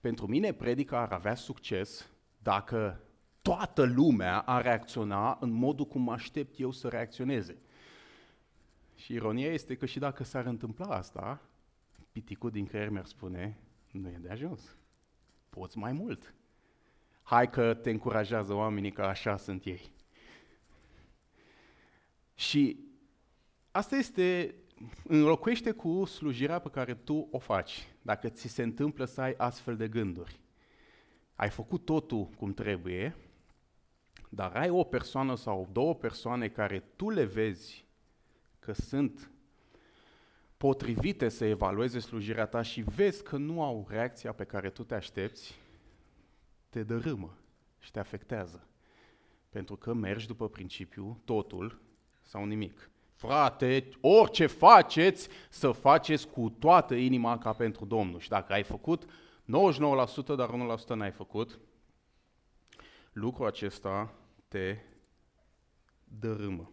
Pentru 0.00 0.26
mine 0.26 0.52
predica 0.52 1.00
ar 1.00 1.12
avea 1.12 1.34
succes 1.34 2.10
dacă 2.46 3.00
toată 3.42 3.84
lumea 3.84 4.40
ar 4.40 4.62
reacționa 4.62 5.38
în 5.40 5.50
modul 5.50 5.86
cum 5.86 6.08
aștept 6.08 6.58
eu 6.58 6.70
să 6.70 6.88
reacționeze. 6.88 7.56
Și 8.94 9.12
ironia 9.12 9.52
este 9.52 9.76
că 9.76 9.86
și 9.86 9.98
dacă 9.98 10.24
s-ar 10.24 10.46
întâmpla 10.46 10.86
asta, 10.86 11.40
piticul 12.12 12.50
din 12.50 12.66
creier 12.66 12.88
mi-ar 12.88 13.04
spune, 13.04 13.58
nu 13.90 14.08
e 14.08 14.18
de 14.20 14.28
ajuns. 14.28 14.76
Poți 15.50 15.78
mai 15.78 15.92
mult. 15.92 16.34
Hai 17.22 17.50
că 17.50 17.74
te 17.74 17.90
încurajează 17.90 18.54
oamenii 18.54 18.92
că 18.92 19.02
așa 19.02 19.36
sunt 19.36 19.64
ei. 19.64 19.92
Și 22.34 22.78
asta 23.70 23.96
este, 23.96 24.54
înlocuiește 25.04 25.70
cu 25.70 26.04
slujirea 26.04 26.58
pe 26.58 26.68
care 26.68 26.94
tu 26.94 27.28
o 27.30 27.38
faci, 27.38 27.88
dacă 28.02 28.28
ți 28.28 28.48
se 28.48 28.62
întâmplă 28.62 29.04
să 29.04 29.20
ai 29.20 29.34
astfel 29.36 29.76
de 29.76 29.88
gânduri. 29.88 30.44
Ai 31.36 31.50
făcut 31.50 31.84
totul 31.84 32.24
cum 32.24 32.54
trebuie, 32.54 33.16
dar 34.28 34.56
ai 34.56 34.70
o 34.70 34.84
persoană 34.84 35.36
sau 35.36 35.68
două 35.72 35.94
persoane 35.94 36.48
care 36.48 36.80
tu 36.96 37.10
le 37.10 37.24
vezi 37.24 37.84
că 38.58 38.72
sunt 38.72 39.30
potrivite 40.56 41.28
să 41.28 41.44
evalueze 41.44 41.98
slujirea 41.98 42.46
ta 42.46 42.62
și 42.62 42.80
vezi 42.80 43.22
că 43.22 43.36
nu 43.36 43.62
au 43.62 43.86
reacția 43.88 44.32
pe 44.32 44.44
care 44.44 44.70
tu 44.70 44.84
te 44.84 44.94
aștepți, 44.94 45.54
te 46.68 46.82
dărâmă 46.82 47.36
și 47.78 47.90
te 47.90 47.98
afectează. 47.98 48.66
Pentru 49.48 49.76
că 49.76 49.92
mergi 49.92 50.26
după 50.26 50.48
principiu 50.48 51.20
totul 51.24 51.80
sau 52.22 52.44
nimic. 52.44 52.90
Frate, 53.14 53.88
orice 54.00 54.46
faceți, 54.46 55.28
să 55.48 55.70
faceți 55.70 56.28
cu 56.28 56.48
toată 56.58 56.94
inima 56.94 57.38
ca 57.38 57.52
pentru 57.52 57.84
Domnul. 57.84 58.20
Și 58.20 58.28
dacă 58.28 58.52
ai 58.52 58.62
făcut 58.62 59.04
99%, 59.46 60.34
dar 60.36 60.50
1% 60.88 60.94
n-ai 60.94 61.10
făcut, 61.10 61.58
lucrul 63.12 63.46
acesta 63.46 64.14
te 64.48 64.78
dărâmă. 66.04 66.70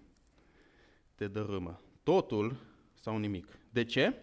Te 1.16 1.28
dărâmă. 1.28 1.82
Totul 2.04 2.56
sau 2.94 3.18
nimic. 3.18 3.58
De 3.70 3.84
ce? 3.84 4.14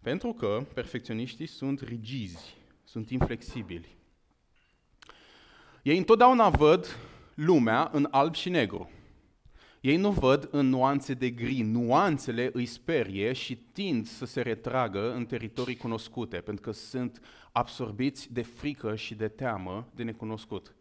Pentru 0.00 0.32
că 0.32 0.66
perfecționiștii 0.74 1.46
sunt 1.46 1.80
rigizi, 1.80 2.56
sunt 2.84 3.10
inflexibili. 3.10 3.96
Ei 5.82 5.98
întotdeauna 5.98 6.48
văd 6.48 6.96
lumea 7.34 7.88
în 7.92 8.08
alb 8.10 8.34
și 8.34 8.48
negru. 8.48 8.90
Ei 9.86 9.96
nu 9.96 10.10
văd 10.10 10.48
în 10.50 10.68
nuanțe 10.68 11.14
de 11.14 11.30
gri. 11.30 11.60
Nuanțele 11.60 12.50
îi 12.52 12.66
sperie 12.66 13.32
și 13.32 13.56
tind 13.56 14.06
să 14.06 14.24
se 14.24 14.40
retragă 14.40 15.14
în 15.14 15.26
teritorii 15.26 15.76
cunoscute, 15.76 16.36
pentru 16.36 16.62
că 16.62 16.70
sunt 16.70 17.20
absorbiți 17.52 18.32
de 18.32 18.42
frică 18.42 18.94
și 18.94 19.14
de 19.14 19.28
teamă 19.28 19.88
de 19.94 20.02
necunoscut. 20.02 20.74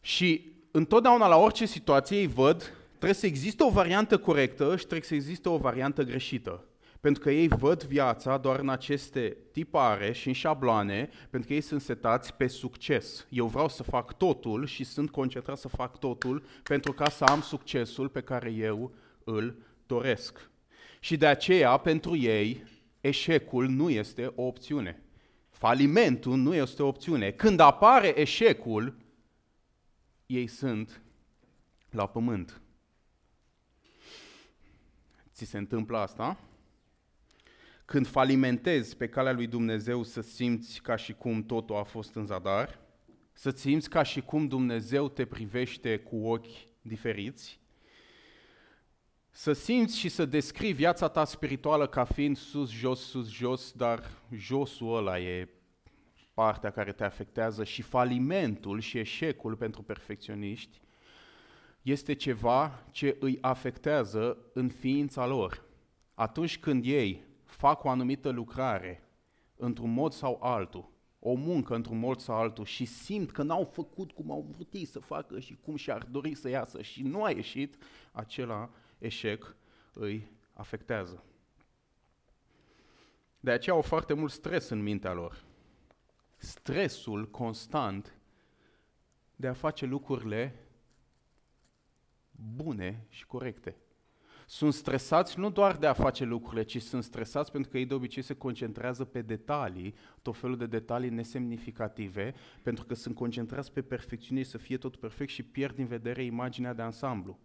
Și 0.00 0.52
întotdeauna 0.70 1.26
la 1.26 1.36
orice 1.36 1.66
situație 1.66 2.18
ei 2.18 2.26
văd 2.26 2.74
trebuie 2.88 3.14
să 3.14 3.26
existe 3.26 3.62
o 3.62 3.70
variantă 3.70 4.18
corectă 4.18 4.76
și 4.76 4.86
trebuie 4.86 5.08
să 5.08 5.14
existe 5.14 5.48
o 5.48 5.56
variantă 5.56 6.02
greșită. 6.02 6.64
Pentru 7.00 7.22
că 7.22 7.30
ei 7.30 7.48
văd 7.48 7.82
viața 7.84 8.38
doar 8.38 8.58
în 8.58 8.68
aceste 8.68 9.36
tipare 9.52 10.12
și 10.12 10.26
în 10.28 10.34
șabloane, 10.34 11.08
pentru 11.30 11.48
că 11.48 11.54
ei 11.54 11.60
sunt 11.60 11.80
setați 11.80 12.34
pe 12.34 12.46
succes. 12.46 13.26
Eu 13.28 13.46
vreau 13.46 13.68
să 13.68 13.82
fac 13.82 14.16
totul 14.16 14.66
și 14.66 14.84
sunt 14.84 15.10
concentrat 15.10 15.58
să 15.58 15.68
fac 15.68 15.98
totul 15.98 16.44
pentru 16.62 16.92
ca 16.92 17.08
să 17.08 17.24
am 17.24 17.40
succesul 17.40 18.08
pe 18.08 18.20
care 18.20 18.50
eu 18.50 18.94
îl 19.24 19.56
doresc. 19.86 20.50
Și 21.00 21.16
de 21.16 21.26
aceea, 21.26 21.76
pentru 21.76 22.16
ei, 22.16 22.64
eșecul 23.00 23.68
nu 23.68 23.90
este 23.90 24.32
o 24.34 24.42
opțiune. 24.42 25.02
Falimentul 25.50 26.36
nu 26.36 26.54
este 26.54 26.82
o 26.82 26.86
opțiune. 26.86 27.30
Când 27.30 27.60
apare 27.60 28.20
eșecul, 28.20 28.96
ei 30.26 30.46
sunt 30.46 31.02
la 31.90 32.06
pământ. 32.06 32.60
Ți 35.32 35.44
se 35.44 35.58
întâmplă 35.58 35.98
asta? 35.98 36.38
Când 37.90 38.06
falimentezi 38.06 38.96
pe 38.96 39.08
calea 39.08 39.32
lui 39.32 39.46
Dumnezeu 39.46 40.02
să 40.02 40.20
simți 40.20 40.80
ca 40.80 40.96
și 40.96 41.12
cum 41.12 41.42
totul 41.42 41.76
a 41.76 41.82
fost 41.82 42.14
în 42.14 42.24
zadar, 42.24 42.78
să 43.32 43.50
simți 43.50 43.90
ca 43.90 44.02
și 44.02 44.20
cum 44.20 44.46
Dumnezeu 44.46 45.08
te 45.08 45.24
privește 45.24 45.98
cu 45.98 46.16
ochi 46.16 46.82
diferiți, 46.82 47.60
să 49.30 49.52
simți 49.52 49.98
și 49.98 50.08
să 50.08 50.24
descrii 50.24 50.72
viața 50.72 51.08
ta 51.08 51.24
spirituală 51.24 51.86
ca 51.86 52.04
fiind 52.04 52.36
sus, 52.36 52.70
jos, 52.70 53.00
sus, 53.00 53.30
jos, 53.30 53.72
dar 53.72 54.10
josul 54.32 54.96
ăla 54.96 55.18
e 55.18 55.48
partea 56.34 56.70
care 56.70 56.92
te 56.92 57.04
afectează 57.04 57.64
și 57.64 57.82
falimentul 57.82 58.80
și 58.80 58.98
eșecul 58.98 59.56
pentru 59.56 59.82
perfecționiști 59.82 60.80
este 61.82 62.12
ceva 62.12 62.86
ce 62.90 63.16
îi 63.20 63.38
afectează 63.40 64.38
în 64.52 64.68
ființa 64.68 65.26
lor. 65.26 65.64
Atunci 66.14 66.58
când 66.58 66.84
ei 66.84 67.28
fac 67.50 67.84
o 67.84 67.88
anumită 67.88 68.28
lucrare 68.28 69.02
într-un 69.56 69.92
mod 69.92 70.12
sau 70.12 70.38
altul, 70.42 70.90
o 71.18 71.34
muncă 71.34 71.74
într-un 71.74 71.98
mod 71.98 72.20
sau 72.20 72.36
altul 72.36 72.64
și 72.64 72.84
simt 72.84 73.30
că 73.30 73.42
n-au 73.42 73.64
făcut 73.64 74.12
cum 74.12 74.30
au 74.30 74.46
vrut 74.54 74.72
ei 74.72 74.84
să 74.84 74.98
facă 74.98 75.40
și 75.40 75.56
cum 75.56 75.76
și-ar 75.76 76.04
dori 76.04 76.34
să 76.34 76.48
iasă 76.48 76.82
și 76.82 77.02
nu 77.02 77.24
a 77.24 77.30
ieșit, 77.30 77.76
acela 78.12 78.70
eșec 78.98 79.56
îi 79.92 80.32
afectează. 80.52 81.24
De 83.40 83.50
aceea 83.50 83.74
au 83.74 83.82
foarte 83.82 84.12
mult 84.12 84.32
stres 84.32 84.68
în 84.68 84.82
mintea 84.82 85.12
lor. 85.12 85.44
Stresul 86.36 87.30
constant 87.30 88.14
de 89.36 89.46
a 89.46 89.52
face 89.52 89.86
lucrurile 89.86 90.66
bune 92.30 93.06
și 93.08 93.26
corecte. 93.26 93.76
Sunt 94.52 94.74
stresați 94.74 95.38
nu 95.38 95.50
doar 95.50 95.76
de 95.76 95.86
a 95.86 95.92
face 95.92 96.24
lucrurile, 96.24 96.62
ci 96.62 96.82
sunt 96.82 97.04
stresați 97.04 97.50
pentru 97.50 97.70
că 97.70 97.78
ei 97.78 97.86
de 97.86 97.94
obicei 97.94 98.22
se 98.22 98.34
concentrează 98.34 99.04
pe 99.04 99.22
detalii, 99.22 99.94
tot 100.22 100.36
felul 100.36 100.56
de 100.56 100.66
detalii 100.66 101.10
nesemnificative, 101.10 102.34
pentru 102.62 102.84
că 102.84 102.94
sunt 102.94 103.14
concentrați 103.14 103.72
pe 103.72 103.82
perfecțiune 103.82 104.42
să 104.42 104.58
fie 104.58 104.76
tot 104.76 104.96
perfect 104.96 105.30
și 105.30 105.42
pierd 105.42 105.74
din 105.74 105.86
vedere 105.86 106.24
imaginea 106.24 106.72
de 106.72 106.82
ansamblu. 106.82 107.38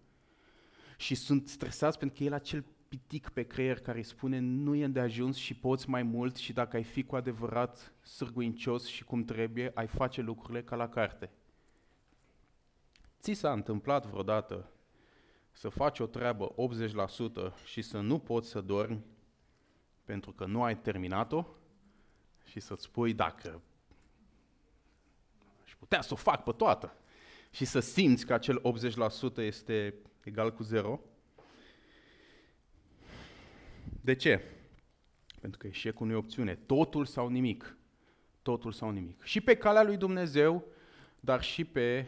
Și 0.97 1.15
sunt 1.15 1.47
stresați 1.47 1.97
pentru 1.97 2.17
că 2.17 2.23
el 2.23 2.33
acel 2.33 2.65
pitic 2.87 3.29
pe 3.29 3.43
creier 3.43 3.79
care 3.79 3.97
îi 3.97 4.03
spune 4.03 4.39
nu 4.39 4.75
e 4.75 4.87
de 4.87 4.99
ajuns 4.99 5.37
și 5.37 5.55
poți 5.55 5.89
mai 5.89 6.03
mult 6.03 6.35
și 6.35 6.53
dacă 6.53 6.75
ai 6.75 6.83
fi 6.83 7.03
cu 7.03 7.15
adevărat 7.15 7.93
sârguincios 8.01 8.85
și 8.85 9.03
cum 9.03 9.23
trebuie, 9.23 9.71
ai 9.73 9.87
face 9.87 10.21
lucrurile 10.21 10.63
ca 10.63 10.75
la 10.75 10.89
carte. 10.89 11.31
Ți 13.19 13.33
s-a 13.33 13.51
întâmplat 13.51 14.05
vreodată 14.05 14.69
să 15.57 15.69
faci 15.69 15.99
o 15.99 16.05
treabă 16.05 16.55
80% 17.59 17.65
și 17.65 17.81
să 17.81 17.99
nu 17.99 18.19
poți 18.19 18.49
să 18.49 18.61
dormi 18.61 19.03
pentru 20.03 20.31
că 20.31 20.45
nu 20.45 20.63
ai 20.63 20.77
terminat-o 20.77 21.45
și 22.43 22.59
să-ți 22.59 22.83
spui 22.83 23.13
dacă 23.13 23.61
aș 25.65 25.75
putea 25.75 26.01
să 26.01 26.13
o 26.13 26.15
fac 26.15 26.43
pe 26.43 26.51
toată 26.51 26.97
și 27.51 27.65
să 27.65 27.79
simți 27.79 28.25
că 28.25 28.33
acel 28.33 28.61
80% 29.33 29.37
este 29.37 29.95
egal 30.23 30.53
cu 30.53 30.63
zero. 30.63 30.99
De 34.01 34.15
ce? 34.15 34.41
Pentru 35.39 35.59
că 35.59 35.67
eșecul 35.67 36.07
nu 36.07 36.13
e 36.13 36.15
opțiune. 36.15 36.55
Totul 36.55 37.05
sau 37.05 37.27
nimic. 37.27 37.77
Totul 38.41 38.71
sau 38.71 38.89
nimic. 38.89 39.23
Și 39.23 39.41
pe 39.41 39.55
calea 39.55 39.83
lui 39.83 39.97
Dumnezeu, 39.97 40.65
dar 41.19 41.43
și 41.43 41.65
pe 41.65 42.07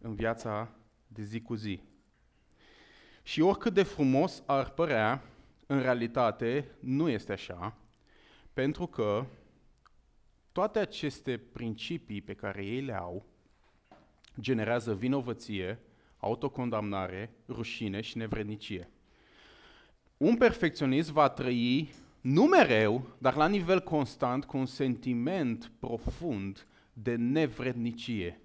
în 0.00 0.14
viața 0.14 0.74
de 1.06 1.22
zi 1.22 1.40
cu 1.40 1.54
zi. 1.54 1.80
Și 3.22 3.40
oricât 3.40 3.74
de 3.74 3.82
frumos 3.82 4.42
ar 4.46 4.70
părea, 4.70 5.22
în 5.66 5.80
realitate 5.80 6.68
nu 6.80 7.08
este 7.08 7.32
așa, 7.32 7.76
pentru 8.52 8.86
că 8.86 9.26
toate 10.52 10.78
aceste 10.78 11.38
principii 11.52 12.20
pe 12.20 12.34
care 12.34 12.64
ei 12.64 12.80
le 12.80 12.94
au 12.94 13.26
generează 14.40 14.94
vinovăție, 14.94 15.78
autocondamnare, 16.18 17.30
rușine 17.48 18.00
și 18.00 18.16
nevrednicie. 18.16 18.90
Un 20.16 20.36
perfecționist 20.36 21.10
va 21.10 21.28
trăi 21.28 21.90
nu 22.20 22.44
mereu, 22.44 23.06
dar 23.18 23.34
la 23.34 23.48
nivel 23.48 23.80
constant, 23.80 24.44
cu 24.44 24.56
un 24.56 24.66
sentiment 24.66 25.72
profund 25.78 26.66
de 26.92 27.14
nevrednicie, 27.14 28.40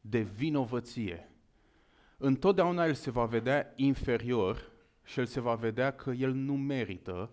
de 0.00 0.20
vinovăție. 0.20 1.29
Întotdeauna 2.22 2.86
el 2.86 2.94
se 2.94 3.10
va 3.10 3.24
vedea 3.24 3.72
inferior 3.76 4.70
și 5.04 5.18
el 5.18 5.26
se 5.26 5.40
va 5.40 5.54
vedea 5.54 5.90
că 5.90 6.10
el 6.10 6.32
nu 6.32 6.56
merită, 6.56 7.30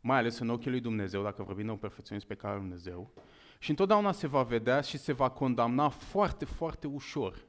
mai 0.00 0.18
ales 0.18 0.38
în 0.38 0.48
ochii 0.48 0.70
lui 0.70 0.80
Dumnezeu, 0.80 1.22
dacă 1.22 1.42
vorbim 1.42 1.64
de 1.64 1.70
un 1.70 1.76
perfecționist 1.76 2.26
pe 2.26 2.34
care 2.34 2.56
Dumnezeu, 2.56 3.12
și 3.58 3.70
întotdeauna 3.70 4.12
se 4.12 4.26
va 4.26 4.42
vedea 4.42 4.80
și 4.80 4.98
se 4.98 5.12
va 5.12 5.30
condamna 5.30 5.88
foarte, 5.88 6.44
foarte 6.44 6.86
ușor. 6.86 7.44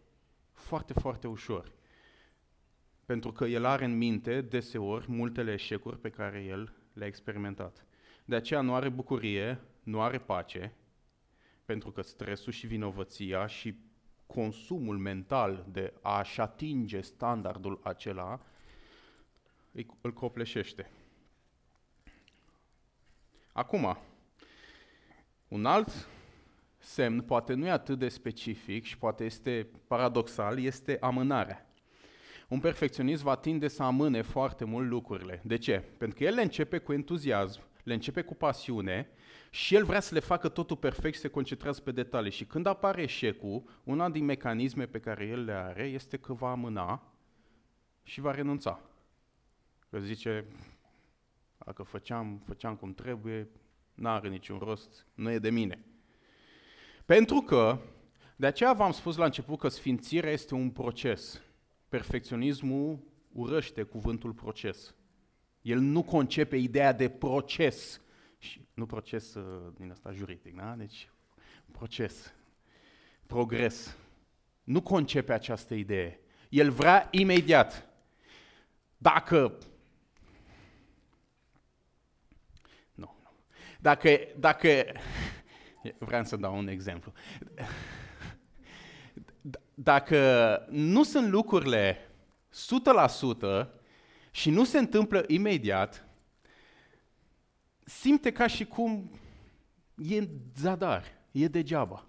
Foarte, 0.54 0.94
foarte 0.94 1.28
ușor. 1.28 1.72
Pentru 3.06 3.32
că 3.32 3.46
el 3.46 3.66
are 3.66 3.86
în 3.86 3.98
minte 3.98 4.42
deseori 4.42 5.12
multele 5.12 5.54
eșecuri 5.54 6.00
pe 6.00 6.10
care 6.10 6.44
el 6.44 6.76
le-a 6.94 7.08
experimentat. 7.08 7.86
De 8.26 8.36
aceea 8.36 8.62
nu 8.62 8.74
are 8.74 8.90
bucurie, 8.90 9.60
nu 9.84 10.02
are 10.02 10.18
pace, 10.18 10.74
pentru 11.66 11.92
că 11.92 12.02
stresul 12.02 12.52
și 12.52 12.68
vinovăția 12.68 13.48
și 13.48 13.76
consumul 14.28 14.98
mental 14.98 15.66
de 15.72 15.94
a-și 16.02 16.42
atinge 16.42 17.02
standardul 17.02 17.80
acela 17.84 18.40
îl 20.02 20.14
copleșește. 20.14 20.90
Acum, 23.52 23.98
un 25.48 25.66
alt 25.66 26.08
semn, 26.78 27.22
poate 27.22 27.54
nu 27.54 27.66
e 27.66 27.70
atât 27.70 28.00
de 28.00 28.10
specific 28.10 28.84
și 28.84 28.98
poate 28.98 29.24
este 29.24 29.68
paradoxal, 29.88 30.60
este 30.60 30.98
amânarea. 31.00 31.70
Un 32.48 32.60
perfecționist 32.60 33.22
va 33.22 33.36
tinde 33.36 33.68
să 33.68 33.84
amâne 33.84 34.22
foarte 34.22 34.66
mult 34.66 34.88
lucrurile. 34.88 35.42
De 35.44 35.58
ce? 35.58 35.84
Pentru 35.98 36.18
că 36.18 36.24
el 36.24 36.34
le 36.34 36.42
începe 36.42 36.78
cu 36.78 36.94
entuziasm, 36.94 37.62
le 37.86 37.94
începe 37.94 38.22
cu 38.22 38.34
pasiune 38.34 39.10
și 39.50 39.76
el 39.76 39.86
vrea 39.86 40.00
să 40.00 40.14
le 40.14 40.20
facă 40.20 40.50
totul 40.50 40.78
perfect 40.78 41.16
și 41.16 41.20
se 41.20 41.28
concentrează 41.28 41.82
pe 41.82 41.92
detalii. 41.92 42.32
Și 42.32 42.46
când 42.46 42.66
apare 42.66 43.02
eșecul, 43.02 43.64
una 43.84 44.10
din 44.10 44.26
mecanisme 44.26 44.86
pe 44.86 45.00
care 45.00 45.26
el 45.26 45.44
le 45.44 45.52
are 45.52 45.84
este 45.84 46.18
că 46.18 46.34
va 46.34 46.52
amâna 46.52 47.14
și 48.04 48.22
va 48.22 48.32
renunța. 48.32 48.80
Că 49.90 50.00
zice, 50.00 50.46
dacă 51.58 51.84
făceam, 51.84 52.42
făceam 52.46 52.76
cum 52.76 52.94
trebuie, 52.94 53.50
n-are 53.94 54.30
niciun 54.30 54.58
rost, 54.58 55.08
nu 55.14 55.32
e 55.32 55.40
de 55.40 55.50
mine. 55.50 55.86
Pentru 57.06 57.42
că, 57.42 57.80
de 58.36 58.46
aceea 58.46 58.74
v-am 58.74 58.92
spus 58.92 59.16
la 59.16 59.26
început 59.26 59.60
că 59.60 59.68
sfințirea 59.68 60.32
este 60.32 60.54
un 60.54 60.70
proces. 60.70 61.42
Perfecționismul 61.90 63.00
urăște 63.32 63.84
cuvântul 63.84 64.34
proces. 64.34 64.96
El 65.66 65.80
nu 65.80 66.04
concepe 66.04 66.56
ideea 66.56 66.92
de 66.92 67.10
proces. 67.10 68.02
Și 68.38 68.68
nu 68.74 68.86
proces 68.86 69.34
uh, 69.34 69.74
din 69.78 69.92
asta 69.92 70.12
juridic, 70.12 70.56
da? 70.56 70.76
Deci, 70.78 71.10
proces, 71.72 72.34
progres. 73.26 73.98
Nu 74.64 74.82
concepe 74.82 75.34
această 75.34 75.74
idee. 75.74 76.20
El 76.50 76.72
vrea 76.72 77.08
imediat. 77.12 77.88
Dacă 78.98 79.58
Nu, 82.94 83.16
nu. 83.24 83.30
Dacă, 83.80 84.10
dacă 84.38 84.86
vreau 85.98 86.24
să 86.24 86.36
dau 86.36 86.58
un 86.58 86.68
exemplu. 86.68 87.14
Dacă 89.74 90.60
nu 90.70 91.04
sunt 91.04 91.28
lucrurile 91.28 92.10
100% 93.68 93.84
și 94.36 94.50
nu 94.50 94.64
se 94.64 94.78
întâmplă 94.78 95.24
imediat, 95.28 96.08
simte 97.84 98.32
ca 98.32 98.48
și 98.48 98.66
cum 98.66 99.10
e 99.96 100.28
zadar, 100.56 101.04
e 101.32 101.48
degeaba. 101.48 102.06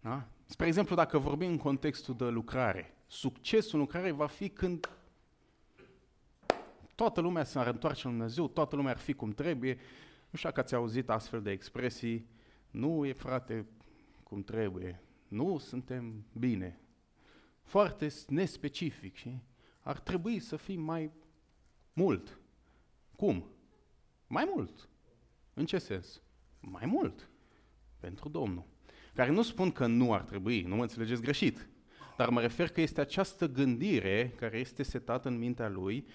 Da? 0.00 0.28
Spre 0.46 0.66
exemplu, 0.66 0.94
dacă 0.94 1.18
vorbim 1.18 1.48
în 1.48 1.56
contextul 1.56 2.16
de 2.16 2.24
lucrare, 2.24 2.94
succesul 3.06 3.78
în 3.78 3.80
lucrare 3.80 4.10
va 4.10 4.26
fi 4.26 4.48
când 4.48 4.88
toată 6.94 7.20
lumea 7.20 7.44
se 7.44 7.58
ar 7.58 7.66
întoarce 7.66 8.04
la 8.04 8.10
Dumnezeu, 8.10 8.48
toată 8.48 8.76
lumea 8.76 8.92
ar 8.92 8.98
fi 8.98 9.12
cum 9.12 9.30
trebuie. 9.30 9.74
Nu 10.30 10.38
știu 10.38 10.48
dacă 10.48 10.60
ați 10.60 10.74
auzit 10.74 11.08
astfel 11.08 11.42
de 11.42 11.50
expresii, 11.50 12.26
nu 12.70 13.06
e 13.06 13.12
frate 13.12 13.66
cum 14.22 14.42
trebuie, 14.42 15.02
nu 15.28 15.58
suntem 15.58 16.24
bine. 16.32 16.80
Foarte 17.62 18.08
nespecific 18.28 19.16
și 19.16 19.38
ar 19.80 19.98
trebui 19.98 20.38
să 20.38 20.56
fim 20.56 20.80
mai 20.80 21.10
mult. 21.94 22.38
Cum? 23.16 23.44
Mai 24.26 24.50
mult. 24.54 24.88
În 25.54 25.66
ce 25.66 25.78
sens? 25.78 26.20
Mai 26.60 26.86
mult. 26.86 27.28
Pentru 28.00 28.28
Domnul. 28.28 28.64
Care 29.14 29.30
nu 29.30 29.42
spun 29.42 29.70
că 29.70 29.86
nu 29.86 30.12
ar 30.12 30.20
trebui, 30.20 30.62
nu 30.62 30.76
mă 30.76 30.82
înțelegeți 30.82 31.22
greșit. 31.22 31.68
Dar 32.16 32.28
mă 32.28 32.40
refer 32.40 32.68
că 32.68 32.80
este 32.80 33.00
această 33.00 33.46
gândire 33.46 34.32
care 34.36 34.58
este 34.58 34.82
setată 34.82 35.28
în 35.28 35.38
mintea 35.38 35.68
lui, 35.68 36.06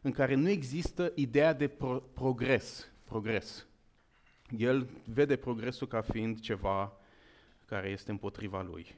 în 0.00 0.10
care 0.10 0.34
nu 0.34 0.48
există 0.48 1.12
ideea 1.14 1.52
de 1.52 1.68
pro- 1.68 2.02
progres. 2.14 2.90
Progres. 3.04 3.66
El 4.56 4.88
vede 5.04 5.36
progresul 5.36 5.86
ca 5.86 6.00
fiind 6.00 6.40
ceva 6.40 6.92
care 7.64 7.88
este 7.88 8.10
împotriva 8.10 8.62
lui. 8.62 8.94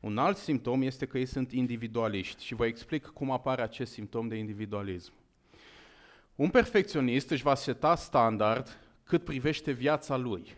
Un 0.00 0.18
alt 0.18 0.36
simptom 0.36 0.82
este 0.82 1.06
că 1.06 1.18
ei 1.18 1.26
sunt 1.26 1.52
individualiști 1.52 2.44
și 2.44 2.54
vă 2.54 2.66
explic 2.66 3.06
cum 3.06 3.30
apare 3.30 3.62
acest 3.62 3.92
simptom 3.92 4.28
de 4.28 4.36
individualism. 4.36 5.12
Un 6.40 6.48
perfecționist 6.48 7.30
își 7.30 7.42
va 7.42 7.54
seta 7.54 7.94
standard 7.94 8.78
cât 9.04 9.24
privește 9.24 9.70
viața 9.70 10.16
lui. 10.16 10.56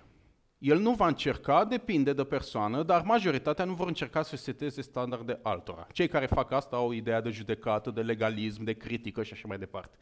El 0.58 0.78
nu 0.78 0.92
va 0.92 1.06
încerca, 1.06 1.64
depinde 1.64 2.12
de 2.12 2.24
persoană, 2.24 2.82
dar 2.82 3.02
majoritatea 3.02 3.64
nu 3.64 3.74
vor 3.74 3.86
încerca 3.86 4.22
să 4.22 4.36
seteze 4.36 4.82
standarde 4.82 5.38
altora. 5.42 5.86
Cei 5.92 6.08
care 6.08 6.26
fac 6.26 6.52
asta 6.52 6.76
au 6.76 6.92
ideea 6.92 7.20
de 7.20 7.30
judecată, 7.30 7.90
de 7.90 8.00
legalism, 8.00 8.64
de 8.64 8.72
critică 8.72 9.22
și 9.22 9.32
așa 9.32 9.44
mai 9.48 9.58
departe. 9.58 9.96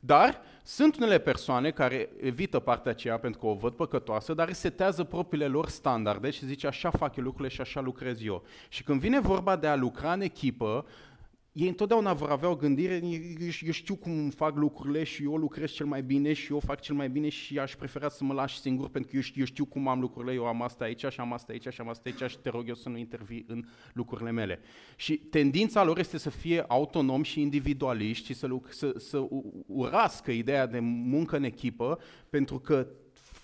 Dar 0.00 0.40
sunt 0.62 0.96
unele 0.96 1.18
persoane 1.18 1.70
care 1.70 2.08
evită 2.20 2.58
partea 2.58 2.90
aceea 2.90 3.18
pentru 3.18 3.40
că 3.40 3.46
o 3.46 3.54
văd 3.54 3.72
păcătoasă, 3.72 4.34
dar 4.34 4.52
setează 4.52 5.04
propriile 5.04 5.46
lor 5.46 5.68
standarde 5.68 6.30
și 6.30 6.46
zice 6.46 6.66
așa 6.66 6.90
fac 6.90 7.16
eu 7.16 7.24
lucrurile 7.24 7.54
și 7.54 7.60
așa 7.60 7.80
lucrez 7.80 8.22
eu. 8.22 8.44
Și 8.68 8.82
când 8.82 9.00
vine 9.00 9.20
vorba 9.20 9.56
de 9.56 9.66
a 9.66 9.76
lucra 9.76 10.12
în 10.12 10.20
echipă, 10.20 10.86
ei 11.54 11.68
întotdeauna 11.68 12.12
vor 12.12 12.30
avea 12.30 12.48
o 12.48 12.56
gândire, 12.56 13.00
eu 13.62 13.72
știu 13.72 13.96
cum 13.96 14.30
fac 14.30 14.56
lucrurile 14.56 15.04
și 15.04 15.22
eu 15.22 15.36
lucrez 15.36 15.70
cel 15.70 15.86
mai 15.86 16.02
bine 16.02 16.32
și 16.32 16.52
eu 16.52 16.60
fac 16.60 16.80
cel 16.80 16.94
mai 16.94 17.08
bine 17.08 17.28
și 17.28 17.58
aș 17.58 17.74
prefera 17.74 18.08
să 18.08 18.24
mă 18.24 18.32
lași 18.32 18.60
singur 18.60 18.88
pentru 18.88 19.10
că 19.10 19.16
eu 19.16 19.22
știu, 19.22 19.40
eu 19.40 19.46
știu 19.46 19.64
cum 19.64 19.88
am 19.88 20.00
lucrurile, 20.00 20.32
eu 20.32 20.46
am 20.46 20.62
asta 20.62 20.84
aici 20.84 21.04
și 21.10 21.20
am 21.20 21.32
asta 21.32 21.52
aici 21.52 21.66
și 21.68 21.80
am 21.80 21.88
asta 21.88 22.02
aici 22.10 22.30
și 22.30 22.38
te 22.38 22.48
rog 22.48 22.68
eu 22.68 22.74
să 22.74 22.88
nu 22.88 22.96
intervii 22.96 23.44
în 23.48 23.64
lucrurile 23.92 24.30
mele. 24.30 24.60
Și 24.96 25.16
tendința 25.16 25.84
lor 25.84 25.98
este 25.98 26.18
să 26.18 26.30
fie 26.30 26.64
autonomi 26.68 27.24
și 27.24 27.40
individualiști 27.40 28.26
și 28.26 28.34
să, 28.34 28.48
să, 28.68 28.94
să 28.96 29.26
urască 29.66 30.30
ideea 30.30 30.66
de 30.66 30.78
muncă 30.80 31.36
în 31.36 31.44
echipă 31.44 31.98
pentru 32.30 32.58
că 32.58 32.86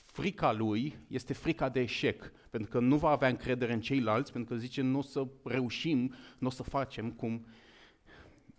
frica 0.07 0.53
lui 0.53 0.99
este 1.07 1.33
frica 1.33 1.69
de 1.69 1.81
eșec, 1.81 2.33
pentru 2.51 2.71
că 2.71 2.81
nu 2.81 2.97
va 2.97 3.11
avea 3.11 3.29
încredere 3.29 3.73
în 3.73 3.81
ceilalți, 3.81 4.33
pentru 4.33 4.55
că 4.55 4.61
zice 4.61 4.83
nu 4.83 4.99
o 4.99 5.03
să 5.03 5.27
reușim, 5.45 6.15
nu 6.39 6.47
o 6.47 6.51
să 6.51 6.63
facem 6.63 7.11
cum 7.11 7.47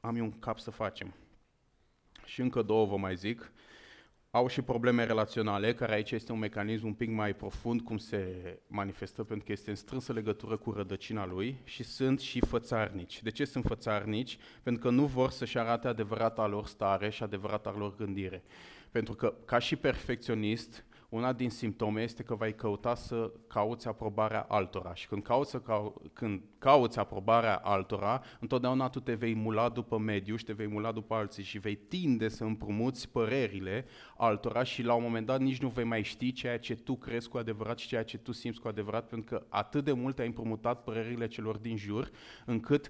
am 0.02 0.16
eu 0.16 0.24
un 0.24 0.40
cap 0.40 0.60
să 0.60 0.72
facem. 0.72 1.14
Și 2.26 2.42
încă 2.42 2.62
două 2.62 2.86
vă 2.86 2.98
mai 2.98 3.16
zic. 3.16 3.52
Au 4.32 4.48
și 4.48 4.62
probleme 4.62 5.06
relaționale, 5.06 5.74
care 5.74 5.94
aici 5.94 6.12
este 6.12 6.32
un 6.32 6.40
mecanism 6.40 6.86
un 6.86 6.94
pic 6.94 7.10
mai 7.10 7.36
profund 7.36 7.82
cum 7.82 7.98
se 7.98 8.60
manifestă, 8.68 9.24
pentru 9.24 9.46
că 9.46 9.52
este 9.52 9.70
în 9.70 9.76
strânsă 9.76 10.14
legătură 10.14 10.58
cu 10.58 10.72
rădăcina 10.72 11.26
lui 11.26 11.58
și 11.64 11.84
sunt 11.84 12.20
și 12.20 12.40
fățarnici. 12.40 13.22
De 13.22 13.30
ce 13.32 13.46
sunt 13.46 13.64
fățarnici? 13.64 14.38
Pentru 14.64 14.82
că 14.82 14.90
nu 14.90 15.06
vor 15.06 15.30
să-și 15.30 15.58
arate 15.58 15.88
adevărata 15.88 16.48
lor 16.48 16.66
stare 16.66 17.10
și 17.10 17.24
adevărata 17.24 17.76
lor 17.78 17.96
gândire. 17.96 18.44
Pentru 18.92 19.14
că, 19.14 19.34
ca 19.46 19.60
și 19.60 19.76
perfecționist, 19.76 20.86
una 21.12 21.34
din 21.34 21.50
simptome 21.50 22.02
este 22.02 22.24
că 22.24 22.36
vei 22.36 22.56
căuta 22.56 22.96
să 22.96 23.32
cauți 23.48 23.88
aprobarea 23.88 24.46
altora. 24.50 24.94
Și 24.94 25.08
când 25.08 25.24
cauți, 25.24 25.62
cau- 25.62 26.02
când 26.14 26.42
cauți 26.58 27.00
aprobarea 27.00 27.56
altora, 27.56 28.22
întotdeauna 28.40 28.90
tu 28.90 29.00
te 29.00 29.14
vei 29.14 29.36
mula 29.36 29.70
după 29.70 29.98
mediu 29.98 30.36
și 30.36 30.44
te 30.44 30.54
vei 30.54 30.68
mula 30.68 30.92
după 30.92 31.14
alții 31.14 31.44
și 31.44 31.60
vei 31.60 31.76
tinde 31.76 32.28
să 32.30 32.44
împrumuți 32.44 33.10
părerile 33.10 33.86
altora 34.18 34.64
și 34.64 34.84
la 34.84 34.94
un 34.94 35.04
moment 35.04 35.26
dat 35.26 35.40
nici 35.40 35.62
nu 35.62 35.68
vei 35.68 35.84
mai 35.84 36.04
ști 36.04 36.32
ceea 36.32 36.60
ce 36.60 36.76
tu 36.76 36.96
crezi 36.96 37.30
cu 37.30 37.38
adevărat 37.38 37.78
și 37.78 37.88
ceea 37.88 38.04
ce 38.04 38.18
tu 38.18 38.32
simți 38.32 38.60
cu 38.60 38.68
adevărat, 38.68 39.08
pentru 39.08 39.36
că 39.36 39.46
atât 39.50 39.84
de 39.84 39.92
mult 39.92 40.20
ai 40.20 40.26
împrumutat 40.26 40.84
părerile 40.84 41.28
celor 41.28 41.58
din 41.58 41.78
jur, 41.78 42.10
încât 42.46 42.88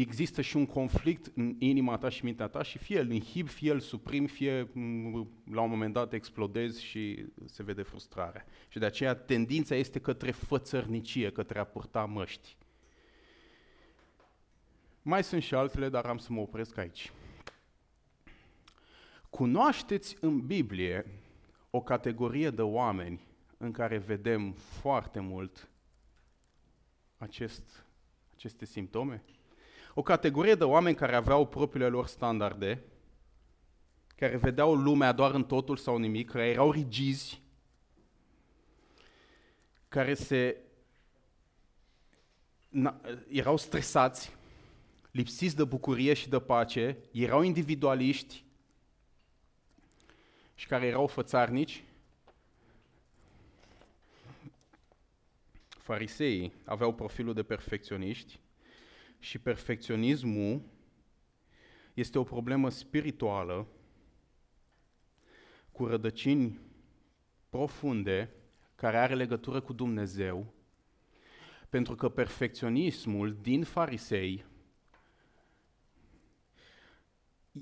există 0.00 0.40
și 0.40 0.56
un 0.56 0.66
conflict 0.66 1.32
în 1.34 1.56
inima 1.58 1.98
ta 1.98 2.08
și 2.08 2.24
mintea 2.24 2.48
ta 2.48 2.62
și 2.62 2.78
fie 2.78 3.00
îl 3.00 3.10
inhib, 3.10 3.48
fie 3.48 3.72
îl 3.72 3.80
suprim, 3.80 4.26
fie 4.26 4.68
mm, 4.72 5.30
la 5.50 5.60
un 5.60 5.70
moment 5.70 5.92
dat 5.92 6.12
explodezi 6.12 6.84
și 6.84 7.26
se 7.44 7.62
vede 7.62 7.82
frustrare. 7.82 8.46
Și 8.68 8.78
de 8.78 8.84
aceea 8.84 9.14
tendința 9.14 9.74
este 9.74 10.00
către 10.00 10.30
fățărnicie, 10.30 11.32
către 11.32 11.58
a 11.58 11.64
purta 11.64 12.04
măști. 12.04 12.56
Mai 15.02 15.24
sunt 15.24 15.42
și 15.42 15.54
altele, 15.54 15.88
dar 15.88 16.04
am 16.04 16.18
să 16.18 16.32
mă 16.32 16.40
opresc 16.40 16.76
aici. 16.76 17.12
Cunoașteți 19.30 20.16
în 20.20 20.46
Biblie 20.46 21.06
o 21.70 21.80
categorie 21.80 22.50
de 22.50 22.62
oameni 22.62 23.26
în 23.56 23.72
care 23.72 23.98
vedem 23.98 24.52
foarte 24.52 25.20
mult 25.20 25.70
acest 27.16 27.86
aceste 28.38 28.64
simptome? 28.64 29.22
O 29.98 30.02
categorie 30.02 30.54
de 30.54 30.64
oameni 30.64 30.96
care 30.96 31.16
aveau 31.16 31.46
propriile 31.46 31.88
lor 31.88 32.06
standarde, 32.06 32.82
care 34.16 34.36
vedeau 34.36 34.74
lumea 34.74 35.12
doar 35.12 35.34
în 35.34 35.44
totul 35.44 35.76
sau 35.76 35.96
nimic, 35.96 36.30
care 36.30 36.48
erau 36.48 36.70
rigizi, 36.70 37.42
care 39.88 40.14
se 40.14 40.56
na, 42.68 43.00
erau 43.28 43.56
stresați, 43.56 44.32
lipsiți 45.10 45.56
de 45.56 45.64
bucurie 45.64 46.14
și 46.14 46.28
de 46.28 46.40
pace, 46.40 46.96
erau 47.12 47.42
individualiști 47.42 48.44
și 50.54 50.66
care 50.66 50.86
erau 50.86 51.06
fățarnici. 51.06 51.84
Fariseii 55.68 56.52
aveau 56.64 56.94
profilul 56.94 57.34
de 57.34 57.42
perfecționiști 57.42 58.40
și 59.18 59.38
perfecționismul 59.38 60.62
este 61.94 62.18
o 62.18 62.22
problemă 62.22 62.68
spirituală 62.70 63.66
cu 65.72 65.86
rădăcini 65.86 66.58
profunde 67.48 68.30
care 68.74 68.96
are 68.96 69.14
legătură 69.14 69.60
cu 69.60 69.72
Dumnezeu, 69.72 70.52
pentru 71.68 71.94
că 71.94 72.08
perfecționismul 72.08 73.36
din 73.40 73.64
farisei 73.64 74.44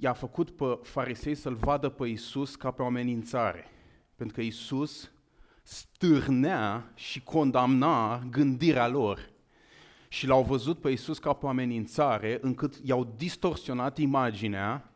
i-a 0.01 0.13
făcut 0.13 0.51
pe 0.51 0.79
farisei 0.83 1.35
să-l 1.35 1.55
vadă 1.55 1.89
pe 1.89 2.07
Isus 2.07 2.57
ca 2.57 2.71
pe 2.71 2.83
o 2.83 2.87
amenințare. 2.87 3.71
Pentru 4.17 4.37
că 4.37 4.43
Isus 4.43 5.11
stârnea 5.63 6.93
și 6.95 7.23
condamna 7.23 8.19
gândirea 8.31 8.89
lor. 8.89 9.31
Și 10.09 10.27
l-au 10.27 10.43
văzut 10.43 10.79
pe 10.79 10.91
Isus 10.91 11.19
ca 11.19 11.33
pe 11.33 11.47
o 11.47 11.49
amenințare, 11.49 12.39
încât 12.41 12.75
i-au 12.85 13.15
distorsionat 13.17 13.99
imaginea, 13.99 14.91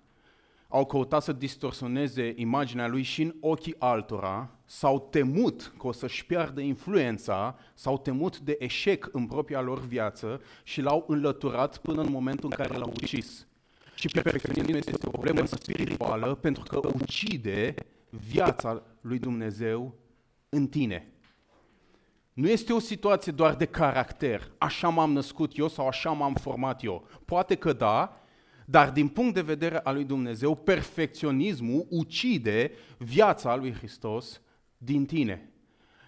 au 0.68 0.86
căutat 0.86 1.22
să 1.22 1.32
distorsioneze 1.32 2.32
imaginea 2.36 2.88
lui 2.88 3.02
și 3.02 3.22
în 3.22 3.34
ochii 3.40 3.74
altora, 3.78 4.50
s-au 4.64 5.08
temut 5.10 5.72
că 5.78 5.86
o 5.86 5.92
să-și 5.92 6.26
piardă 6.26 6.60
influența, 6.60 7.58
s-au 7.74 7.98
temut 7.98 8.38
de 8.38 8.56
eșec 8.58 9.08
în 9.12 9.26
propria 9.26 9.60
lor 9.60 9.80
viață 9.80 10.40
și 10.62 10.80
l-au 10.80 11.04
înlăturat 11.08 11.78
până 11.78 12.02
în 12.02 12.10
momentul 12.10 12.48
în 12.50 12.64
care 12.64 12.78
l-au 12.78 12.92
ucis. 13.00 13.46
Și 13.94 14.08
perfecționismul 14.08 14.76
este 14.76 15.06
o 15.06 15.10
problemă 15.10 15.44
spirituală 15.44 16.34
pentru 16.34 16.62
că 16.62 16.80
ucide 17.00 17.74
viața 18.10 18.82
lui 19.00 19.18
Dumnezeu 19.18 19.94
în 20.48 20.66
tine. 20.66 21.09
Nu 22.40 22.48
este 22.48 22.72
o 22.72 22.78
situație 22.78 23.32
doar 23.32 23.54
de 23.54 23.64
caracter, 23.64 24.50
așa 24.58 24.88
m-am 24.88 25.12
născut 25.12 25.58
eu 25.58 25.68
sau 25.68 25.86
așa 25.86 26.10
m-am 26.10 26.34
format 26.34 26.84
eu. 26.84 27.08
Poate 27.24 27.54
că 27.54 27.72
da, 27.72 28.20
dar 28.66 28.90
din 28.90 29.08
punct 29.08 29.34
de 29.34 29.40
vedere 29.40 29.78
al 29.78 29.94
lui 29.94 30.04
Dumnezeu, 30.04 30.54
perfecționismul 30.54 31.86
ucide 31.90 32.72
viața 32.98 33.56
lui 33.56 33.72
Hristos 33.72 34.40
din 34.76 35.06
tine. 35.06 35.52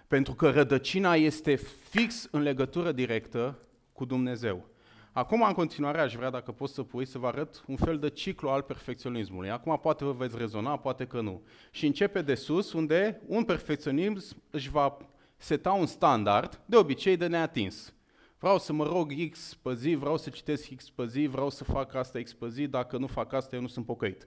Pentru 0.06 0.34
că 0.34 0.50
rădăcina 0.50 1.14
este 1.14 1.54
fix 1.88 2.28
în 2.30 2.42
legătură 2.42 2.92
directă 2.92 3.58
cu 3.92 4.04
Dumnezeu. 4.04 4.68
Acum, 5.12 5.42
în 5.42 5.52
continuare, 5.52 6.00
aș 6.00 6.14
vrea, 6.14 6.30
dacă 6.30 6.52
poți 6.52 6.74
să 6.74 6.82
pui, 6.82 7.06
să 7.06 7.18
vă 7.18 7.26
arăt 7.26 7.62
un 7.66 7.76
fel 7.76 7.98
de 7.98 8.10
ciclu 8.10 8.48
al 8.48 8.62
perfecționismului. 8.62 9.50
Acum 9.50 9.78
poate 9.82 10.04
vă 10.04 10.12
veți 10.12 10.36
rezona, 10.38 10.76
poate 10.76 11.06
că 11.06 11.20
nu. 11.20 11.42
Și 11.70 11.86
începe 11.86 12.22
de 12.22 12.34
sus, 12.34 12.72
unde 12.72 13.20
un 13.26 13.44
perfecționism 13.44 14.42
își 14.50 14.70
va 14.70 14.96
seta 15.42 15.72
un 15.72 15.86
standard, 15.86 16.60
de 16.64 16.76
obicei 16.76 17.16
de 17.16 17.26
neatins. 17.26 17.94
Vreau 18.38 18.58
să 18.58 18.72
mă 18.72 18.84
rog 18.84 19.30
X 19.30 19.54
pe 19.62 19.74
zi, 19.74 19.94
vreau 19.94 20.16
să 20.16 20.30
citesc 20.30 20.74
X 20.74 20.90
pe 20.90 21.06
zi, 21.06 21.26
vreau 21.26 21.50
să 21.50 21.64
fac 21.64 21.94
asta 21.94 22.20
X 22.20 22.32
pe 22.32 22.48
zi, 22.48 22.66
dacă 22.66 22.96
nu 22.96 23.06
fac 23.06 23.32
asta, 23.32 23.56
eu 23.56 23.62
nu 23.62 23.68
sunt 23.68 23.86
pocăit. 23.86 24.26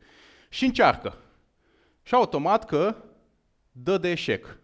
Și 0.49 0.65
încearcă. 0.65 1.17
Și 2.03 2.13
automat 2.13 2.65
că 2.65 2.95
dă 3.71 3.97
de 3.97 4.11
eșec. 4.11 4.57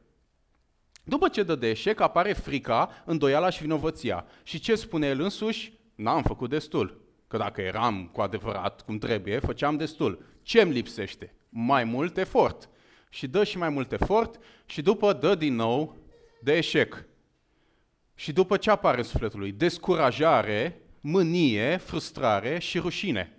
După 1.03 1.27
ce 1.27 1.43
dă 1.43 1.55
de 1.55 1.69
eșec, 1.69 1.99
apare 1.99 2.33
frica, 2.33 2.89
îndoiala 3.05 3.49
și 3.49 3.61
vinovăția. 3.61 4.25
Și 4.43 4.59
ce 4.59 4.75
spune 4.75 5.07
el 5.07 5.21
însuși? 5.21 5.73
N-am 5.95 6.21
făcut 6.21 6.49
destul. 6.49 7.01
Că 7.27 7.37
dacă 7.37 7.61
eram 7.61 8.09
cu 8.13 8.21
adevărat 8.21 8.81
cum 8.81 8.97
trebuie, 8.97 9.39
făceam 9.39 9.77
destul. 9.77 10.25
Ce 10.41 10.61
îmi 10.61 10.71
lipsește? 10.71 11.35
Mai 11.49 11.83
mult 11.83 12.17
efort. 12.17 12.69
Și 13.09 13.27
dă 13.27 13.43
și 13.43 13.57
mai 13.57 13.69
mult 13.69 13.91
efort 13.91 14.39
și 14.65 14.81
după 14.81 15.13
dă 15.13 15.35
din 15.35 15.55
nou 15.55 16.00
de 16.43 16.57
eșec. 16.57 17.05
Și 18.15 18.31
după 18.31 18.57
ce 18.57 18.69
apare 18.69 19.01
sufletului? 19.01 19.51
Descurajare, 19.51 20.81
mânie, 20.99 21.77
frustrare 21.77 22.59
și 22.59 22.79
rușine. 22.79 23.37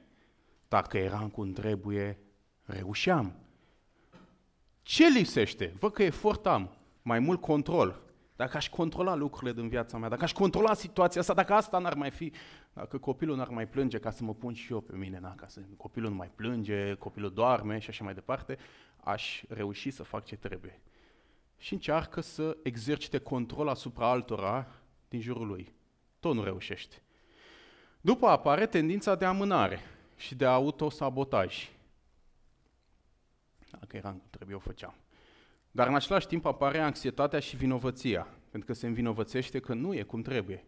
Dacă 0.68 0.98
eram 0.98 1.28
cum 1.28 1.52
trebuie, 1.52 2.18
reușeam. 2.64 3.36
Ce 4.82 5.06
lipsește? 5.08 5.74
Văd 5.78 5.92
că 5.92 6.02
efort 6.02 6.46
am, 6.46 6.76
mai 7.02 7.18
mult 7.18 7.40
control. 7.40 8.00
Dacă 8.36 8.56
aș 8.56 8.68
controla 8.68 9.14
lucrurile 9.14 9.52
din 9.52 9.68
viața 9.68 9.98
mea, 9.98 10.08
dacă 10.08 10.24
aș 10.24 10.32
controla 10.32 10.74
situația 10.74 11.20
asta, 11.20 11.34
dacă 11.34 11.52
asta 11.52 11.78
n-ar 11.78 11.94
mai 11.94 12.10
fi, 12.10 12.32
dacă 12.72 12.98
copilul 12.98 13.36
n-ar 13.36 13.48
mai 13.48 13.68
plânge 13.68 13.98
ca 13.98 14.10
să 14.10 14.24
mă 14.24 14.34
pun 14.34 14.54
și 14.54 14.72
eu 14.72 14.80
pe 14.80 14.96
mine, 14.96 15.18
na, 15.20 15.34
ca 15.34 15.46
să 15.48 15.60
copilul 15.76 16.10
nu 16.10 16.16
mai 16.16 16.30
plânge, 16.34 16.94
copilul 16.94 17.32
doarme 17.32 17.78
și 17.78 17.88
așa 17.88 18.04
mai 18.04 18.14
departe, 18.14 18.58
aș 18.96 19.42
reuși 19.48 19.90
să 19.90 20.02
fac 20.02 20.24
ce 20.24 20.36
trebuie 20.36 20.80
și 21.62 21.72
încearcă 21.72 22.20
să 22.20 22.56
exercite 22.62 23.18
control 23.18 23.68
asupra 23.68 24.10
altora 24.10 24.68
din 25.08 25.20
jurul 25.20 25.46
lui. 25.46 25.74
Tot 26.20 26.34
nu 26.34 26.42
reușește. 26.42 27.02
După 28.00 28.26
apare 28.26 28.66
tendința 28.66 29.14
de 29.14 29.24
amânare 29.24 29.80
și 30.16 30.34
de 30.34 30.44
autosabotaj. 30.44 31.70
Dacă 33.70 33.96
eram 33.96 34.22
trebuie, 34.30 34.56
o 34.56 34.58
făceam. 34.58 34.94
Dar 35.70 35.86
în 35.86 35.94
același 35.94 36.26
timp 36.26 36.44
apare 36.44 36.78
anxietatea 36.78 37.38
și 37.38 37.56
vinovăția, 37.56 38.26
pentru 38.50 38.72
că 38.72 38.74
se 38.74 38.86
învinovățește 38.86 39.60
că 39.60 39.74
nu 39.74 39.94
e 39.94 40.02
cum 40.02 40.22
trebuie. 40.22 40.64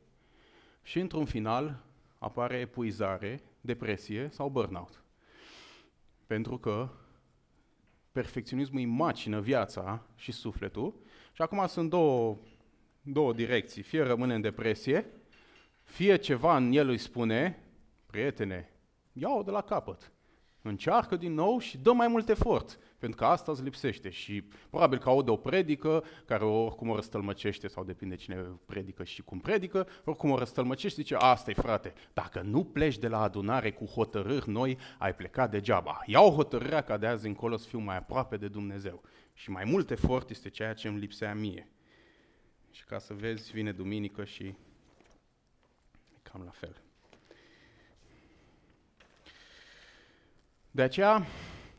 Și 0.83 0.98
într-un 0.98 1.24
final 1.24 1.83
apare 2.18 2.57
epuizare, 2.57 3.42
depresie 3.61 4.28
sau 4.33 4.48
burnout. 4.48 5.02
Pentru 6.26 6.59
că 6.59 6.88
perfecționismul 8.14 8.79
îi 8.79 8.87
macină 8.87 9.40
viața 9.40 10.07
și 10.16 10.33
sufletul 10.33 10.94
și 11.33 11.42
acum 11.42 11.66
sunt 11.66 11.90
două, 11.90 12.37
două 13.03 13.33
direcții. 13.33 13.83
Fie 13.83 14.03
rămâne 14.03 14.35
în 14.35 14.40
depresie, 14.40 15.07
fie 15.83 16.16
ceva 16.16 16.57
în 16.57 16.72
el 16.72 16.88
îi 16.88 16.98
spune, 16.98 17.59
prietene, 18.07 18.70
ia-o 19.12 19.42
de 19.42 19.50
la 19.50 19.61
capăt. 19.61 20.12
Încearcă 20.62 21.16
din 21.16 21.35
nou 21.35 21.59
și 21.59 21.79
dă 21.79 21.92
mai 21.92 22.09
mult 22.09 22.29
efort, 22.29 22.79
pentru 23.05 23.25
că 23.25 23.31
asta 23.31 23.53
îți 23.53 23.62
lipsește. 23.62 24.11
Și 24.11 24.45
probabil 24.71 24.99
că 24.99 25.09
aude 25.09 25.31
o 25.31 25.37
predică, 25.37 26.05
care 26.25 26.45
oricum 26.45 26.88
o 26.88 26.95
răstălmăcește, 26.95 27.69
sau 27.69 27.85
depinde 27.85 28.14
cine 28.14 28.37
predică 28.67 29.05
și 29.05 29.23
cum 29.23 29.40
predică, 29.40 29.88
oricum 30.05 30.31
o 30.31 30.38
răstălmăcește, 30.38 31.01
zice, 31.01 31.14
asta 31.14 31.51
e 31.51 31.55
frate, 31.55 31.93
dacă 32.12 32.40
nu 32.40 32.64
pleci 32.64 32.99
de 32.99 33.09
la 33.09 33.21
adunare 33.21 33.73
cu 33.73 33.85
hotărâri 33.85 34.51
noi, 34.51 34.79
ai 34.99 35.14
plecat 35.14 35.51
degeaba. 35.51 36.01
Iau 36.07 36.31
hotărârea 36.31 36.81
ca 36.81 36.97
de 36.97 37.07
azi 37.07 37.27
încolo 37.27 37.57
să 37.57 37.69
fiu 37.69 37.79
mai 37.79 37.97
aproape 37.97 38.37
de 38.37 38.49
Dumnezeu. 38.49 39.03
Și 39.33 39.51
mai 39.51 39.64
mult 39.64 39.90
efort 39.90 40.31
este 40.31 40.49
ceea 40.49 40.75
ce 40.75 40.88
îmi 40.88 40.99
lipsea 40.99 41.35
mie. 41.35 41.69
Și 42.71 42.85
ca 42.85 42.99
să 42.99 43.14
vezi, 43.14 43.53
vine 43.53 43.73
duminică 43.73 44.25
și 44.25 44.55
cam 46.23 46.43
la 46.45 46.51
fel. 46.51 46.83
De 50.71 50.83
aceea, 50.83 51.27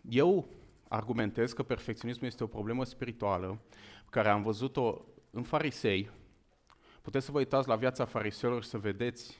eu 0.09 0.47
argumentez 0.95 1.53
că 1.53 1.63
perfecționismul 1.63 2.27
este 2.27 2.43
o 2.43 2.47
problemă 2.47 2.83
spirituală, 2.83 3.59
care 4.09 4.29
am 4.29 4.41
văzut-o 4.41 5.05
în 5.31 5.43
farisei. 5.43 6.09
Puteți 7.01 7.25
să 7.25 7.31
vă 7.31 7.37
uitați 7.37 7.67
la 7.67 7.75
viața 7.75 8.05
fariseilor 8.05 8.63
și 8.63 8.69
să 8.69 8.77
vedeți 8.77 9.39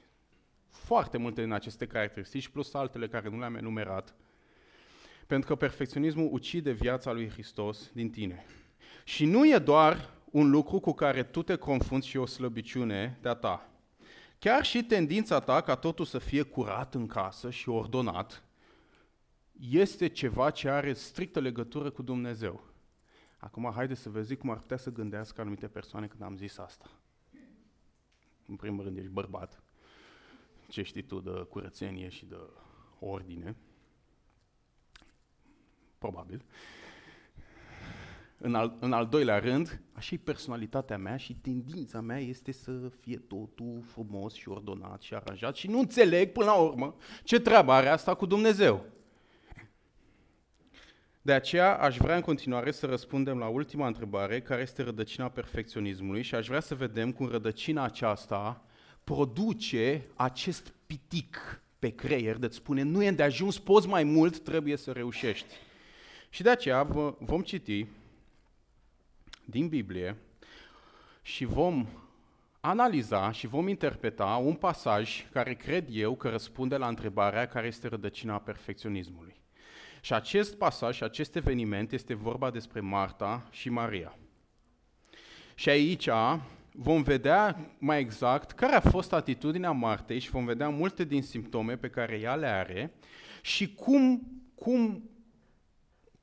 foarte 0.68 1.18
multe 1.18 1.42
din 1.42 1.52
aceste 1.52 1.88
caracteristici, 1.88 2.48
plus 2.48 2.74
altele 2.74 3.08
care 3.08 3.30
nu 3.30 3.40
le-am 3.40 3.56
enumerat. 3.56 4.16
Pentru 5.28 5.48
că 5.48 5.56
perfecționismul 5.56 6.30
ucide 6.32 6.72
viața 6.72 7.12
lui 7.12 7.30
Hristos 7.30 7.92
din 7.94 8.10
tine. 8.10 8.46
Și 9.04 9.26
nu 9.26 9.48
e 9.48 9.58
doar 9.58 10.14
un 10.32 10.50
lucru 10.50 10.80
cu 10.80 10.94
care 10.94 11.24
tu 11.24 11.44
te 11.44 11.56
confunzi 11.56 12.08
și 12.08 12.18
o 12.18 12.26
slăbiciune 12.26 13.18
de-a 13.22 13.34
ta. 13.34 13.70
Chiar 14.40 14.66
și 14.66 14.84
tendința 14.84 15.40
ta 15.40 15.62
ca 15.62 15.76
totul 15.76 16.06
să 16.06 16.18
fie 16.18 16.42
curat 16.42 16.96
în 16.96 17.08
casă 17.08 17.50
și 17.50 17.70
ordonat, 17.70 18.44
este 19.60 20.08
ceva 20.08 20.50
ce 20.50 20.70
are 20.70 20.94
strictă 20.94 21.40
legătură 21.40 21.90
cu 21.90 22.02
Dumnezeu. 22.02 22.64
Acum, 23.38 23.72
haideți 23.76 24.02
să 24.02 24.10
vă 24.10 24.22
zic 24.22 24.40
cum 24.40 24.50
ar 24.50 24.58
putea 24.58 24.78
să 24.78 24.92
gândească 24.92 25.42
anumite 25.42 25.68
persoane 25.68 26.08
când 26.08 26.22
am 26.22 26.38
zis 26.38 26.58
asta. 26.58 26.90
În 28.48 28.56
primul 28.56 28.84
rând, 28.84 28.98
ești 28.98 29.10
bărbat. 29.10 29.64
Ce 30.68 30.84
știi 30.84 31.02
tu 31.02 31.20
de 31.20 31.46
curățenie 31.50 32.10
și 32.10 32.26
de 32.26 32.38
ordine? 33.00 33.56
Probabil. 35.98 36.46
în 38.38 38.56
al, 38.56 38.78
în 38.80 38.94
al 38.94 39.08
doilea 39.08 39.40
rând, 39.40 39.82
așa 39.94 40.16
e 40.16 40.18
personalitatea 40.24 40.98
mea 40.98 41.18
și 41.18 41.34
tendința 41.36 42.02
mea 42.02 42.20
este 42.20 42.52
să 42.52 42.90
fie 43.00 43.18
totul 43.18 43.82
frumos 43.86 44.34
și 44.34 44.50
ordonat 44.50 45.02
și 45.02 45.14
aranjat 45.14 45.56
și 45.56 45.68
nu 45.68 45.80
înțeleg 45.80 46.32
până 46.32 46.46
la 46.46 46.56
urmă 46.56 46.96
ce 47.24 47.40
treabă 47.40 47.72
are 47.72 47.88
asta 47.88 48.16
cu 48.16 48.26
Dumnezeu. 48.26 48.86
De 51.26 51.34
aceea 51.34 51.78
aș 51.78 51.98
vrea 51.98 52.16
în 52.16 52.22
continuare 52.22 52.72
să 52.72 52.86
răspundem 52.86 53.38
la 53.38 53.48
ultima 53.48 53.88
întrebare, 53.88 54.42
care 54.42 54.62
este 54.62 54.84
rădăcina 54.84 55.30
perfecționismului 55.30 56.22
și 56.22 56.36
aș 56.36 56.48
vrea 56.48 56.60
să 56.60 56.76
vedem 56.76 57.12
cum 57.12 57.28
rădăcina 57.28 57.84
aceasta 57.84 58.64
produce 59.04 60.06
acest 60.16 60.74
pitic 60.86 61.62
pe 61.80 61.90
creier 61.90 62.38
de 62.38 62.48
spune 62.48 62.82
nu 62.82 63.04
e 63.04 63.12
de 63.12 63.24
ajuns, 63.24 63.60
poți 63.60 63.88
mai 63.88 64.04
mult, 64.04 64.40
trebuie 64.40 64.78
să 64.78 64.92
reușești. 64.92 65.54
Și 66.30 66.44
de 66.44 66.50
aceea 66.50 66.84
vom 67.20 67.42
citi 67.42 67.88
din 69.46 69.68
Biblie 69.68 70.18
și 71.22 71.46
vom 71.46 71.88
analiza 72.60 73.32
și 73.32 73.48
vom 73.48 73.68
interpreta 73.68 74.26
un 74.26 74.54
pasaj 74.54 75.26
care 75.32 75.54
cred 75.54 75.88
eu 75.92 76.16
că 76.16 76.30
răspunde 76.30 76.78
la 76.78 76.88
întrebarea 76.88 77.48
care 77.48 77.68
este 77.68 77.88
rădăcina 77.88 78.40
perfecționismului. 78.40 79.44
Și 80.06 80.14
acest 80.14 80.58
pasaj, 80.58 81.02
acest 81.02 81.36
eveniment 81.36 81.92
este 81.92 82.14
vorba 82.14 82.52
despre 82.52 82.80
Marta 82.80 83.48
și 83.52 83.70
Maria. 83.70 84.18
Și 85.56 85.70
aici 85.70 86.10
vom 86.72 87.02
vedea 87.02 87.72
mai 87.78 88.00
exact 88.00 88.52
care 88.52 88.76
a 88.76 88.80
fost 88.80 89.14
atitudinea 89.14 89.72
Martei 89.72 90.20
și 90.20 90.30
vom 90.30 90.46
vedea 90.46 90.70
multe 90.70 91.04
din 91.04 91.22
simptome 91.22 91.78
pe 91.78 91.90
care 91.90 92.20
ea 92.20 92.36
le 92.36 92.48
are 92.48 92.94
și 93.42 93.74
cum, 93.74 94.28
cum, 94.56 95.10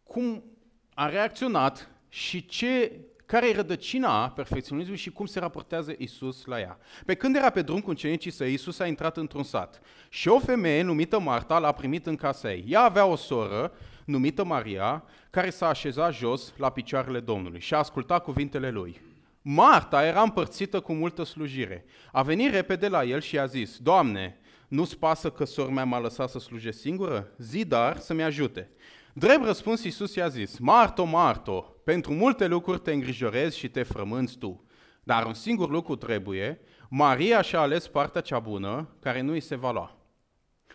cum 0.02 0.44
a 0.94 1.08
reacționat 1.08 1.90
și 2.08 2.46
ce 2.46 3.00
care 3.32 3.48
e 3.48 3.54
rădăcina 3.54 4.30
perfecționismului 4.30 5.00
și 5.00 5.10
cum 5.10 5.26
se 5.26 5.38
raportează 5.38 5.94
Isus 5.98 6.44
la 6.44 6.60
ea. 6.60 6.78
Pe 7.06 7.14
când 7.14 7.36
era 7.36 7.50
pe 7.50 7.62
drum 7.62 7.80
cu 7.80 7.90
ucenicii 7.90 8.30
săi, 8.30 8.52
Isus 8.52 8.78
a 8.78 8.86
intrat 8.86 9.16
într-un 9.16 9.42
sat 9.42 9.80
și 10.08 10.28
o 10.28 10.38
femeie 10.38 10.82
numită 10.82 11.20
Marta 11.20 11.58
l-a 11.58 11.72
primit 11.72 12.06
în 12.06 12.16
casa 12.16 12.52
ei. 12.52 12.64
Ea 12.68 12.80
avea 12.80 13.04
o 13.06 13.16
soră 13.16 13.72
numită 14.04 14.44
Maria, 14.44 15.04
care 15.30 15.50
s-a 15.50 15.68
așezat 15.68 16.14
jos 16.14 16.52
la 16.56 16.70
picioarele 16.70 17.20
Domnului 17.20 17.60
și 17.60 17.74
a 17.74 17.78
ascultat 17.78 18.22
cuvintele 18.22 18.70
lui. 18.70 19.00
Marta 19.42 20.04
era 20.04 20.22
împărțită 20.22 20.80
cu 20.80 20.92
multă 20.92 21.24
slujire. 21.24 21.84
A 22.12 22.22
venit 22.22 22.52
repede 22.52 22.88
la 22.88 23.04
el 23.04 23.20
și 23.20 23.38
a 23.38 23.46
zis, 23.46 23.78
Doamne, 23.78 24.40
nu-ți 24.68 24.98
pasă 24.98 25.30
că 25.30 25.44
sora 25.44 25.70
mea 25.70 25.84
m-a 25.84 26.00
lăsat 26.00 26.30
să 26.30 26.38
slujesc 26.38 26.80
singură? 26.80 27.30
Zi 27.38 27.64
dar 27.64 27.98
să-mi 27.98 28.22
ajute. 28.22 28.70
Drept 29.12 29.44
răspuns, 29.44 29.84
Iisus 29.84 30.14
i-a 30.14 30.28
zis, 30.28 30.58
Marto, 30.58 31.04
Marto, 31.04 31.71
pentru 31.84 32.12
multe 32.12 32.46
lucruri 32.46 32.80
te 32.80 32.92
îngrijorezi 32.92 33.58
și 33.58 33.68
te 33.68 33.82
frămânți 33.82 34.38
tu, 34.38 34.64
dar 35.02 35.26
un 35.26 35.34
singur 35.34 35.70
lucru 35.70 35.96
trebuie, 35.96 36.60
Maria 36.88 37.40
și-a 37.40 37.60
ales 37.60 37.88
partea 37.88 38.20
cea 38.20 38.38
bună, 38.38 38.96
care 39.00 39.20
nu 39.20 39.32
îi 39.32 39.40
se 39.40 39.56
va 39.56 39.72
lua. 39.72 39.96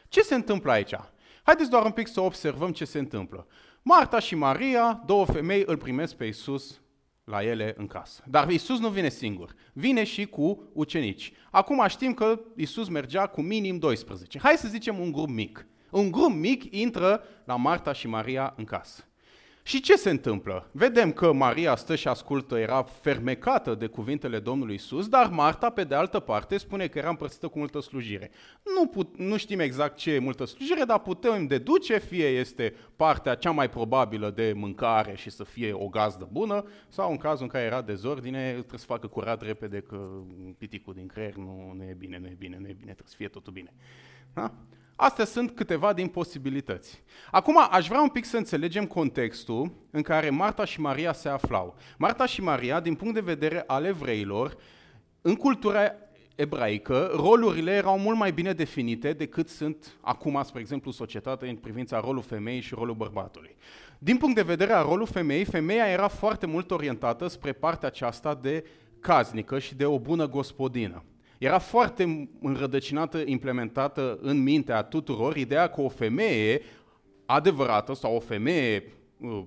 Ce 0.09 0.21
se 0.21 0.35
întâmplă 0.35 0.71
aici? 0.71 0.95
Haideți 1.43 1.69
doar 1.69 1.85
un 1.85 1.91
pic 1.91 2.07
să 2.07 2.21
observăm 2.21 2.71
ce 2.71 2.85
se 2.85 2.99
întâmplă. 2.99 3.47
Marta 3.81 4.19
și 4.19 4.35
Maria, 4.35 5.03
două 5.05 5.25
femei, 5.25 5.63
îl 5.65 5.77
primesc 5.77 6.15
pe 6.15 6.25
Iisus 6.25 6.81
la 7.23 7.43
ele 7.43 7.73
în 7.77 7.87
casă. 7.87 8.23
Dar 8.25 8.49
Isus 8.49 8.79
nu 8.79 8.89
vine 8.89 9.09
singur, 9.09 9.55
vine 9.73 10.03
și 10.03 10.25
cu 10.25 10.69
ucenici. 10.73 11.31
Acum 11.51 11.85
știm 11.87 12.13
că 12.13 12.39
Isus 12.55 12.89
mergea 12.89 13.27
cu 13.27 13.41
minim 13.41 13.77
12. 13.77 14.39
Hai 14.39 14.57
să 14.57 14.67
zicem 14.67 14.99
un 14.99 15.11
grup 15.11 15.29
mic. 15.29 15.67
Un 15.91 16.11
grup 16.11 16.31
mic 16.31 16.73
intră 16.73 17.23
la 17.45 17.55
Marta 17.55 17.93
și 17.93 18.07
Maria 18.07 18.53
în 18.57 18.63
casă. 18.63 19.03
Și 19.67 19.81
ce 19.81 19.95
se 19.95 20.09
întâmplă? 20.09 20.69
Vedem 20.71 21.11
că 21.11 21.33
Maria 21.33 21.75
stă 21.75 21.95
și 21.95 22.07
ascultă, 22.07 22.57
era 22.57 22.83
fermecată 22.83 23.75
de 23.75 23.87
cuvintele 23.87 24.39
Domnului 24.39 24.75
Isus, 24.75 25.07
dar 25.07 25.29
Marta, 25.29 25.69
pe 25.69 25.83
de 25.83 25.95
altă 25.95 26.19
parte, 26.19 26.57
spune 26.57 26.87
că 26.87 26.97
era 26.97 27.09
împărțită 27.09 27.47
cu 27.47 27.57
multă 27.57 27.79
slujire. 27.79 28.31
Nu, 28.75 28.87
put, 28.87 29.17
nu 29.17 29.37
știm 29.37 29.59
exact 29.59 29.97
ce 29.97 30.11
e 30.11 30.19
multă 30.19 30.45
slujire, 30.45 30.83
dar 30.83 30.99
putem 30.99 31.47
deduce, 31.47 31.97
fie 31.97 32.25
este 32.27 32.73
partea 32.95 33.35
cea 33.35 33.51
mai 33.51 33.69
probabilă 33.69 34.29
de 34.29 34.53
mâncare 34.55 35.15
și 35.15 35.29
să 35.29 35.43
fie 35.43 35.73
o 35.73 35.87
gazdă 35.87 36.27
bună, 36.31 36.63
sau 36.87 37.11
în 37.11 37.17
cazul 37.17 37.43
în 37.43 37.49
care 37.49 37.63
era 37.63 37.81
dezordine, 37.81 38.51
trebuie 38.51 38.79
să 38.79 38.85
facă 38.85 39.07
curat 39.07 39.41
repede 39.41 39.79
că 39.79 40.09
piticul 40.57 40.93
din 40.93 41.07
creier 41.07 41.35
nu, 41.35 41.73
nu 41.75 41.83
e 41.83 41.95
bine, 41.97 42.17
nu 42.17 42.27
e 42.27 42.35
bine, 42.37 42.57
nu 42.59 42.67
e 42.67 42.73
bine, 42.73 42.91
trebuie 42.91 43.11
să 43.11 43.15
fie 43.15 43.27
totul 43.27 43.53
bine. 43.53 43.73
Da? 44.33 44.53
Astea 44.99 45.25
sunt 45.25 45.51
câteva 45.51 45.93
din 45.93 46.07
posibilități. 46.07 47.03
Acum 47.31 47.55
aș 47.71 47.87
vrea 47.87 48.01
un 48.01 48.09
pic 48.09 48.25
să 48.25 48.37
înțelegem 48.37 48.85
contextul 48.85 49.71
în 49.91 50.01
care 50.01 50.29
Marta 50.29 50.65
și 50.65 50.81
Maria 50.81 51.13
se 51.13 51.29
aflau. 51.29 51.75
Marta 51.97 52.25
și 52.25 52.41
Maria, 52.41 52.79
din 52.79 52.95
punct 52.95 53.13
de 53.13 53.19
vedere 53.19 53.63
al 53.67 53.85
evreilor, 53.85 54.57
în 55.21 55.35
cultura 55.35 55.93
ebraică, 56.35 57.11
rolurile 57.15 57.71
erau 57.71 57.99
mult 57.99 58.17
mai 58.17 58.31
bine 58.31 58.53
definite 58.53 59.13
decât 59.13 59.49
sunt 59.49 59.97
acum, 60.01 60.41
spre 60.43 60.59
exemplu, 60.59 60.91
societatea 60.91 61.49
în 61.49 61.55
privința 61.55 61.99
rolul 61.99 62.21
femeii 62.21 62.61
și 62.61 62.73
rolul 62.73 62.95
bărbatului. 62.95 63.55
Din 63.99 64.17
punct 64.17 64.35
de 64.35 64.41
vedere 64.41 64.71
al 64.71 64.85
rolul 64.85 65.07
femeii, 65.07 65.45
femeia 65.45 65.87
era 65.87 66.07
foarte 66.07 66.45
mult 66.45 66.71
orientată 66.71 67.27
spre 67.27 67.53
partea 67.53 67.87
aceasta 67.87 68.35
de 68.35 68.65
caznică 68.99 69.59
și 69.59 69.75
de 69.75 69.85
o 69.85 69.99
bună 69.99 70.27
gospodină. 70.27 71.03
Era 71.37 71.57
foarte 71.57 72.29
înrădăcinată, 72.41 73.21
implementată 73.25 74.17
în 74.21 74.43
mintea 74.43 74.83
tuturor 74.83 75.35
ideea 75.35 75.67
că 75.67 75.81
o 75.81 75.89
femeie 75.89 76.61
adevărată 77.25 77.93
sau 77.93 78.15
o 78.15 78.19
femeie 78.19 78.83
uh, 79.17 79.43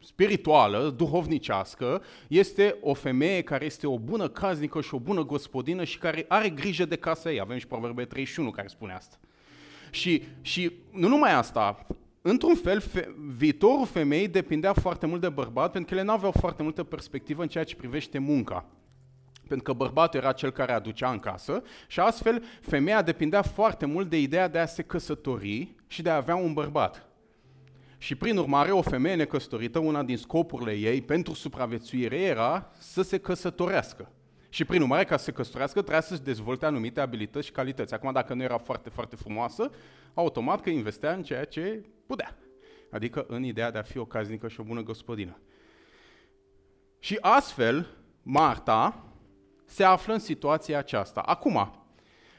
spirituală, 0.00 0.94
duhovnicească, 0.96 2.02
este 2.28 2.76
o 2.80 2.94
femeie 2.94 3.42
care 3.42 3.64
este 3.64 3.86
o 3.86 3.98
bună 3.98 4.28
caznică 4.28 4.80
și 4.80 4.94
o 4.94 4.98
bună 4.98 5.24
gospodină 5.24 5.84
și 5.84 5.98
care 5.98 6.24
are 6.28 6.48
grijă 6.48 6.84
de 6.84 6.96
casa 6.96 7.32
ei. 7.32 7.40
Avem 7.40 7.58
și 7.58 7.66
Proverbe 7.66 8.04
31 8.04 8.50
care 8.50 8.68
spune 8.68 8.92
asta. 8.92 9.18
Și, 9.90 10.22
și 10.40 10.72
nu 10.90 11.08
numai 11.08 11.34
asta, 11.34 11.86
într-un 12.22 12.54
fel, 12.54 12.80
fe, 12.80 13.14
viitorul 13.36 13.86
femeii 13.86 14.28
depindea 14.28 14.72
foarte 14.72 15.06
mult 15.06 15.20
de 15.20 15.28
bărbat, 15.28 15.72
pentru 15.72 15.90
că 15.90 16.00
ele 16.00 16.06
nu 16.06 16.14
aveau 16.14 16.32
foarte 16.40 16.62
multă 16.62 16.84
perspectivă 16.84 17.42
în 17.42 17.48
ceea 17.48 17.64
ce 17.64 17.76
privește 17.76 18.18
munca 18.18 18.66
pentru 19.48 19.62
că 19.62 19.72
bărbatul 19.72 20.20
era 20.20 20.32
cel 20.32 20.50
care 20.50 20.72
aducea 20.72 21.10
în 21.10 21.18
casă 21.18 21.62
și 21.86 22.00
astfel 22.00 22.44
femeia 22.60 23.02
depindea 23.02 23.42
foarte 23.42 23.86
mult 23.86 24.10
de 24.10 24.20
ideea 24.20 24.48
de 24.48 24.58
a 24.58 24.66
se 24.66 24.82
căsători 24.82 25.74
și 25.86 26.02
de 26.02 26.10
a 26.10 26.16
avea 26.16 26.36
un 26.36 26.52
bărbat. 26.52 27.06
Și 27.98 28.14
prin 28.14 28.36
urmare, 28.36 28.70
o 28.70 28.82
femeie 28.82 29.14
necăsătorită, 29.14 29.78
una 29.78 30.02
din 30.02 30.16
scopurile 30.16 30.72
ei 30.72 31.02
pentru 31.02 31.34
supraviețuire 31.34 32.20
era 32.20 32.70
să 32.78 33.02
se 33.02 33.18
căsătorească. 33.18 34.08
Și 34.48 34.64
prin 34.64 34.80
urmare, 34.80 35.04
ca 35.04 35.16
să 35.16 35.24
se 35.24 35.32
căsătorească, 35.32 35.80
trebuia 35.80 36.00
să-și 36.00 36.20
dezvolte 36.20 36.66
anumite 36.66 37.00
abilități 37.00 37.46
și 37.46 37.52
calități. 37.52 37.94
Acum, 37.94 38.12
dacă 38.12 38.34
nu 38.34 38.42
era 38.42 38.58
foarte, 38.58 38.90
foarte 38.90 39.16
frumoasă, 39.16 39.70
automat 40.14 40.60
că 40.60 40.70
investea 40.70 41.12
în 41.12 41.22
ceea 41.22 41.44
ce 41.44 41.84
putea. 42.06 42.36
Adică 42.90 43.24
în 43.28 43.42
ideea 43.42 43.70
de 43.70 43.78
a 43.78 43.82
fi 43.82 43.98
o 43.98 44.04
caznică 44.04 44.48
și 44.48 44.60
o 44.60 44.62
bună 44.62 44.82
gospodină. 44.82 45.38
Și 46.98 47.18
astfel, 47.20 47.86
Marta, 48.22 49.04
se 49.64 49.84
află 49.84 50.12
în 50.12 50.18
situația 50.18 50.78
aceasta. 50.78 51.20
Acum, 51.20 51.84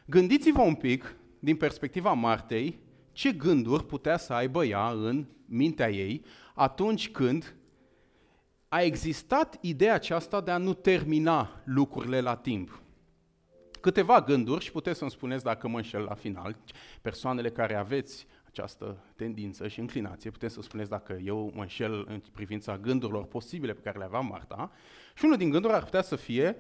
gândiți-vă 0.06 0.62
un 0.62 0.76
pic, 0.76 1.16
din 1.40 1.56
perspectiva 1.56 2.14
Martei, 2.14 2.80
ce 3.12 3.32
gânduri 3.32 3.86
putea 3.86 4.18
să 4.18 4.34
aibă 4.34 4.66
ea 4.66 4.90
în 4.90 5.26
mintea 5.46 5.90
ei 5.90 6.26
atunci 6.54 7.10
când 7.10 7.56
a 8.68 8.82
existat 8.82 9.58
ideea 9.62 9.94
aceasta 9.94 10.42
de 10.42 10.52
a 10.52 10.58
nu 10.58 10.74
termina 10.74 11.62
lucrurile 11.64 12.22
la 12.22 12.36
timp. 12.36 12.80
Câteva 13.82 14.22
gânduri 14.22 14.64
și 14.64 14.72
puteți 14.72 14.98
să-mi 14.98 15.12
spuneți 15.12 15.44
dacă 15.44 15.68
mă 15.68 15.78
înșel 15.78 16.02
la 16.02 16.14
final, 16.14 16.58
persoanele 17.02 17.50
care 17.50 17.76
aveți 17.76 18.28
această 18.48 19.04
tendință 19.16 19.68
și 19.68 19.80
înclinație, 19.80 20.30
puteți 20.30 20.54
să 20.54 20.62
spuneți 20.62 20.90
dacă 20.90 21.20
eu 21.24 21.52
mă 21.54 21.62
înșel 21.62 22.06
în 22.08 22.22
privința 22.34 22.78
gândurilor 22.78 23.26
posibile 23.26 23.74
pe 23.74 23.82
care 23.82 23.98
le 23.98 24.04
avea 24.04 24.20
Marta. 24.20 24.72
Și 25.16 25.26
unul 25.26 25.38
din 25.38 25.50
gânduri 25.50 25.74
ar 25.74 25.84
putea 25.84 26.02
să 26.02 26.16
fie, 26.16 26.58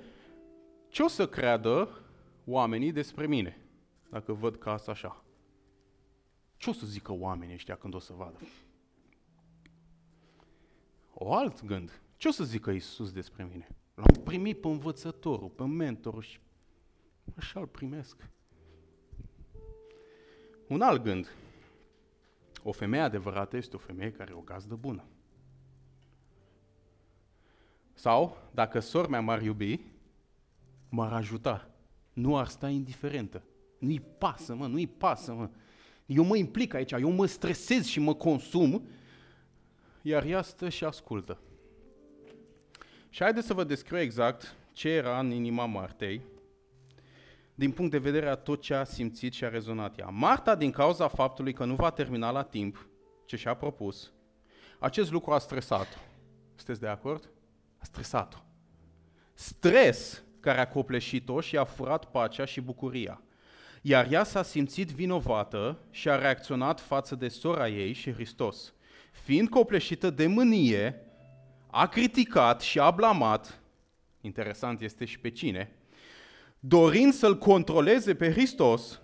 ce 0.95 1.03
o 1.03 1.07
să 1.07 1.27
creadă 1.27 2.01
oamenii 2.45 2.91
despre 2.91 3.27
mine 3.27 3.57
dacă 4.09 4.33
văd 4.33 4.55
casa 4.55 4.91
așa? 4.91 5.23
Ce 6.57 6.69
o 6.69 6.73
să 6.73 6.85
zică 6.85 7.11
oamenii 7.11 7.53
ăștia 7.53 7.75
când 7.75 7.93
o 7.93 7.99
să 7.99 8.13
vadă? 8.13 8.39
O 11.13 11.33
alt 11.33 11.65
gând. 11.65 12.01
Ce 12.17 12.27
o 12.27 12.31
să 12.31 12.43
zică 12.43 12.71
Isus 12.71 13.11
despre 13.11 13.47
mine? 13.51 13.67
L-am 13.95 14.23
primit 14.23 14.61
pe 14.61 14.67
învățătorul, 14.67 15.49
pe 15.49 15.63
mentorul 15.63 16.21
și 16.21 16.39
așa 17.35 17.59
îl 17.59 17.67
primesc. 17.67 18.29
Un 20.67 20.81
alt 20.81 21.03
gând. 21.03 21.35
O 22.63 22.71
femeie 22.71 23.03
adevărată 23.03 23.57
este 23.57 23.75
o 23.75 23.79
femeie 23.79 24.11
care 24.11 24.31
e 24.31 24.37
o 24.37 24.41
gazdă 24.41 24.75
bună. 24.75 25.03
Sau, 27.93 28.37
dacă 28.53 28.79
sor 28.79 29.07
mea 29.07 29.21
m-ar 29.21 29.41
iubi, 29.41 29.93
m-ar 30.95 31.13
ajuta. 31.13 31.69
Nu 32.13 32.37
ar 32.37 32.47
sta 32.47 32.69
indiferentă. 32.69 33.43
Nu-i 33.79 33.99
pasă, 34.17 34.55
mă, 34.55 34.67
nu-i 34.67 34.87
pasă, 34.87 35.33
mă. 35.33 35.49
Eu 36.05 36.23
mă 36.23 36.37
implic 36.37 36.73
aici, 36.73 36.91
eu 36.91 37.11
mă 37.11 37.25
stresez 37.25 37.85
și 37.85 37.99
mă 37.99 38.13
consum, 38.13 38.87
iar 40.01 40.25
ea 40.25 40.41
stă 40.41 40.69
și 40.69 40.83
ascultă. 40.83 41.39
Și 43.09 43.23
haideți 43.23 43.47
să 43.47 43.53
vă 43.53 43.63
descriu 43.63 43.99
exact 43.99 44.55
ce 44.71 44.89
era 44.89 45.19
în 45.19 45.31
inima 45.31 45.65
Martei, 45.65 46.21
din 47.55 47.71
punct 47.71 47.91
de 47.91 47.97
vedere 47.97 48.29
a 48.29 48.35
tot 48.35 48.61
ce 48.61 48.73
a 48.73 48.83
simțit 48.83 49.33
și 49.33 49.43
a 49.43 49.49
rezonat 49.49 49.99
ea. 49.99 50.07
Marta, 50.07 50.55
din 50.55 50.71
cauza 50.71 51.07
faptului 51.07 51.53
că 51.53 51.65
nu 51.65 51.75
va 51.75 51.89
termina 51.89 52.31
la 52.31 52.43
timp 52.43 52.87
ce 53.25 53.35
și-a 53.35 53.53
propus, 53.53 54.11
acest 54.79 55.11
lucru 55.11 55.31
a 55.31 55.39
stresat-o. 55.39 55.97
Sunteți 56.55 56.79
de 56.79 56.87
acord? 56.87 57.29
A 57.77 57.83
stresat-o. 57.83 58.37
Stres 59.33 60.24
care 60.45 60.59
a 60.59 60.67
copleșit-o 60.67 61.41
și 61.41 61.57
a 61.57 61.63
furat 61.63 62.05
pacea 62.05 62.45
și 62.45 62.61
bucuria. 62.61 63.21
Iar 63.81 64.11
ea 64.11 64.23
s-a 64.23 64.43
simțit 64.43 64.89
vinovată 64.89 65.77
și 65.91 66.09
a 66.09 66.15
reacționat 66.15 66.79
față 66.79 67.15
de 67.15 67.27
sora 67.27 67.67
ei 67.67 67.93
și 67.93 68.11
Hristos. 68.11 68.73
Fiind 69.11 69.49
copleșită 69.49 70.09
de 70.09 70.27
mânie, 70.27 71.01
a 71.67 71.87
criticat 71.87 72.61
și 72.61 72.79
a 72.79 72.91
blamat, 72.91 73.59
interesant 74.21 74.81
este 74.81 75.05
și 75.05 75.19
pe 75.19 75.29
cine, 75.29 75.71
dorind 76.59 77.13
să-L 77.13 77.37
controleze 77.37 78.15
pe 78.15 78.31
Hristos, 78.31 79.01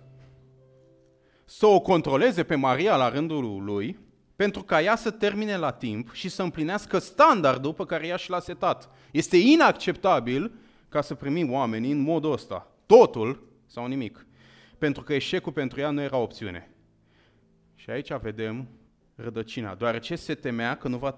să 1.44 1.66
o 1.66 1.80
controleze 1.80 2.42
pe 2.42 2.54
Maria 2.54 2.96
la 2.96 3.08
rândul 3.08 3.64
lui, 3.64 3.98
pentru 4.36 4.62
ca 4.62 4.82
ea 4.82 4.96
să 4.96 5.10
termine 5.10 5.56
la 5.56 5.72
timp 5.72 6.12
și 6.12 6.28
să 6.28 6.42
împlinească 6.42 6.98
standardul 6.98 7.74
pe 7.74 7.84
care 7.84 8.06
ea 8.06 8.16
și 8.16 8.30
l-a 8.30 8.40
setat. 8.40 8.90
Este 9.10 9.36
inacceptabil 9.36 10.61
ca 10.92 11.00
să 11.00 11.14
primim 11.14 11.52
oamenii 11.52 11.90
în 11.90 11.98
modul 11.98 12.32
ăsta. 12.32 12.70
Totul 12.86 13.42
sau 13.66 13.86
nimic. 13.86 14.26
Pentru 14.78 15.02
că 15.02 15.14
eșecul 15.14 15.52
pentru 15.52 15.80
ea 15.80 15.90
nu 15.90 16.00
era 16.00 16.16
opțiune. 16.16 16.74
Și 17.74 17.90
aici 17.90 18.12
vedem 18.12 18.68
rădăcina, 19.14 19.74
deoarece 19.74 20.16
se 20.16 20.34
temea 20.34 20.76
că 20.76 20.88
nu 20.88 20.98
va 20.98 21.16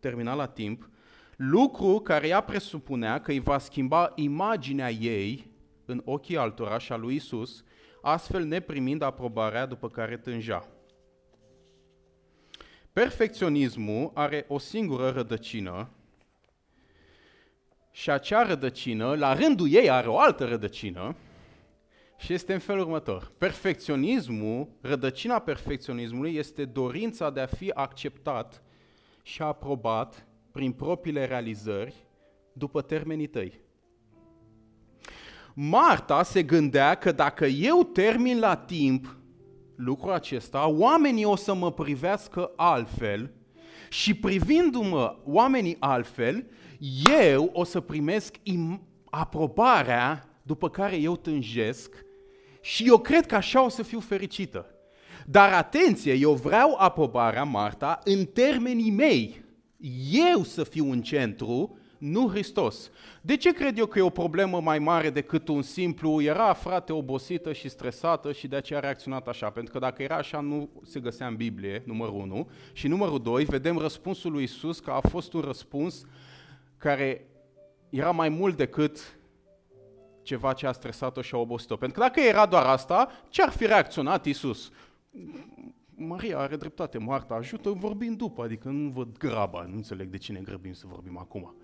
termina 0.00 0.34
la 0.34 0.46
timp, 0.46 0.88
lucru 1.36 2.00
care 2.00 2.26
ea 2.26 2.40
presupunea 2.40 3.20
că 3.20 3.30
îi 3.30 3.40
va 3.40 3.58
schimba 3.58 4.12
imaginea 4.14 4.90
ei 4.90 5.50
în 5.84 6.02
ochii 6.04 6.36
altora 6.36 6.78
și 6.78 6.92
a 6.92 6.96
lui 6.96 7.14
Isus, 7.14 7.64
astfel 8.02 8.44
neprimind 8.44 9.02
aprobarea 9.02 9.66
după 9.66 9.88
care 9.88 10.16
tânja. 10.16 10.68
Perfecționismul 12.92 14.10
are 14.14 14.44
o 14.48 14.58
singură 14.58 15.10
rădăcină 15.10 15.90
și 17.98 18.10
acea 18.10 18.42
rădăcină, 18.42 19.14
la 19.14 19.34
rândul 19.34 19.72
ei, 19.72 19.90
are 19.90 20.08
o 20.08 20.18
altă 20.18 20.44
rădăcină 20.44 21.14
și 22.18 22.32
este 22.32 22.52
în 22.52 22.58
felul 22.58 22.82
următor. 22.82 23.30
Perfecționismul, 23.38 24.68
rădăcina 24.80 25.38
perfecționismului 25.38 26.34
este 26.34 26.64
dorința 26.64 27.30
de 27.30 27.40
a 27.40 27.46
fi 27.46 27.70
acceptat 27.70 28.62
și 29.22 29.42
aprobat 29.42 30.26
prin 30.52 30.72
propriile 30.72 31.26
realizări 31.26 31.94
după 32.52 32.82
termenii 32.82 33.26
tăi. 33.26 33.60
Marta 35.54 36.22
se 36.22 36.42
gândea 36.42 36.94
că 36.94 37.12
dacă 37.12 37.46
eu 37.46 37.82
termin 37.82 38.38
la 38.38 38.56
timp 38.56 39.16
lucrul 39.76 40.12
acesta, 40.12 40.66
oamenii 40.66 41.24
o 41.24 41.36
să 41.36 41.54
mă 41.54 41.72
privească 41.72 42.50
altfel 42.56 43.32
și 43.88 44.14
privindu-mă 44.14 45.16
oamenii 45.24 45.76
altfel, 45.78 46.46
eu 47.24 47.50
o 47.52 47.64
să 47.64 47.80
primesc 47.80 48.34
im- 48.36 48.80
aprobarea 49.10 50.28
după 50.42 50.70
care 50.70 50.96
eu 50.96 51.16
tânjesc 51.16 52.04
și 52.60 52.86
eu 52.86 52.98
cred 52.98 53.26
că 53.26 53.34
așa 53.34 53.64
o 53.64 53.68
să 53.68 53.82
fiu 53.82 54.00
fericită. 54.00 54.66
Dar 55.26 55.52
atenție, 55.52 56.12
eu 56.14 56.32
vreau 56.32 56.74
aprobarea, 56.78 57.44
Marta, 57.44 57.98
în 58.04 58.24
termenii 58.24 58.90
mei. 58.90 59.44
Eu 60.32 60.42
să 60.42 60.64
fiu 60.64 60.90
în 60.90 61.02
centru, 61.02 61.78
nu 61.98 62.28
Hristos. 62.28 62.90
De 63.20 63.36
ce 63.36 63.52
cred 63.52 63.78
eu 63.78 63.86
că 63.86 63.98
e 63.98 64.02
o 64.02 64.10
problemă 64.10 64.60
mai 64.60 64.78
mare 64.78 65.10
decât 65.10 65.48
un 65.48 65.62
simplu, 65.62 66.22
era 66.22 66.52
frate 66.52 66.92
obosită 66.92 67.52
și 67.52 67.68
stresată 67.68 68.32
și 68.32 68.46
de 68.46 68.56
aceea 68.56 68.78
a 68.78 68.82
reacționat 68.82 69.28
așa? 69.28 69.50
Pentru 69.50 69.72
că 69.72 69.78
dacă 69.78 70.02
era 70.02 70.16
așa, 70.16 70.40
nu 70.40 70.68
se 70.84 71.00
găsea 71.00 71.26
în 71.26 71.36
Biblie, 71.36 71.82
numărul 71.86 72.20
1. 72.20 72.48
Și 72.72 72.88
numărul 72.88 73.22
2, 73.22 73.44
vedem 73.44 73.78
răspunsul 73.78 74.32
lui 74.32 74.42
Isus 74.42 74.78
că 74.78 74.90
a 74.90 75.08
fost 75.08 75.32
un 75.32 75.40
răspuns 75.40 76.04
care 76.78 77.26
era 77.90 78.10
mai 78.10 78.28
mult 78.28 78.56
decât 78.56 79.18
ceva 80.22 80.52
ce 80.52 80.66
a 80.66 80.72
stresat-o 80.72 81.22
și 81.22 81.34
a 81.34 81.38
obosit-o. 81.38 81.76
Pentru 81.76 82.00
că 82.00 82.06
dacă 82.06 82.20
era 82.20 82.46
doar 82.46 82.66
asta, 82.66 83.10
ce 83.28 83.42
ar 83.42 83.50
fi 83.50 83.66
reacționat 83.66 84.24
Isus? 84.24 84.70
Maria 85.94 86.38
are 86.38 86.56
dreptate, 86.56 86.98
Marta, 86.98 87.34
ajută 87.34 87.70
vorbind 87.70 88.16
după, 88.16 88.42
adică 88.42 88.68
nu 88.68 88.88
văd 88.88 89.18
graba, 89.18 89.66
nu 89.68 89.74
înțeleg 89.74 90.08
de 90.08 90.16
cine 90.16 90.40
grăbim 90.40 90.72
să 90.72 90.84
vorbim 90.88 91.18
acum. 91.18 91.54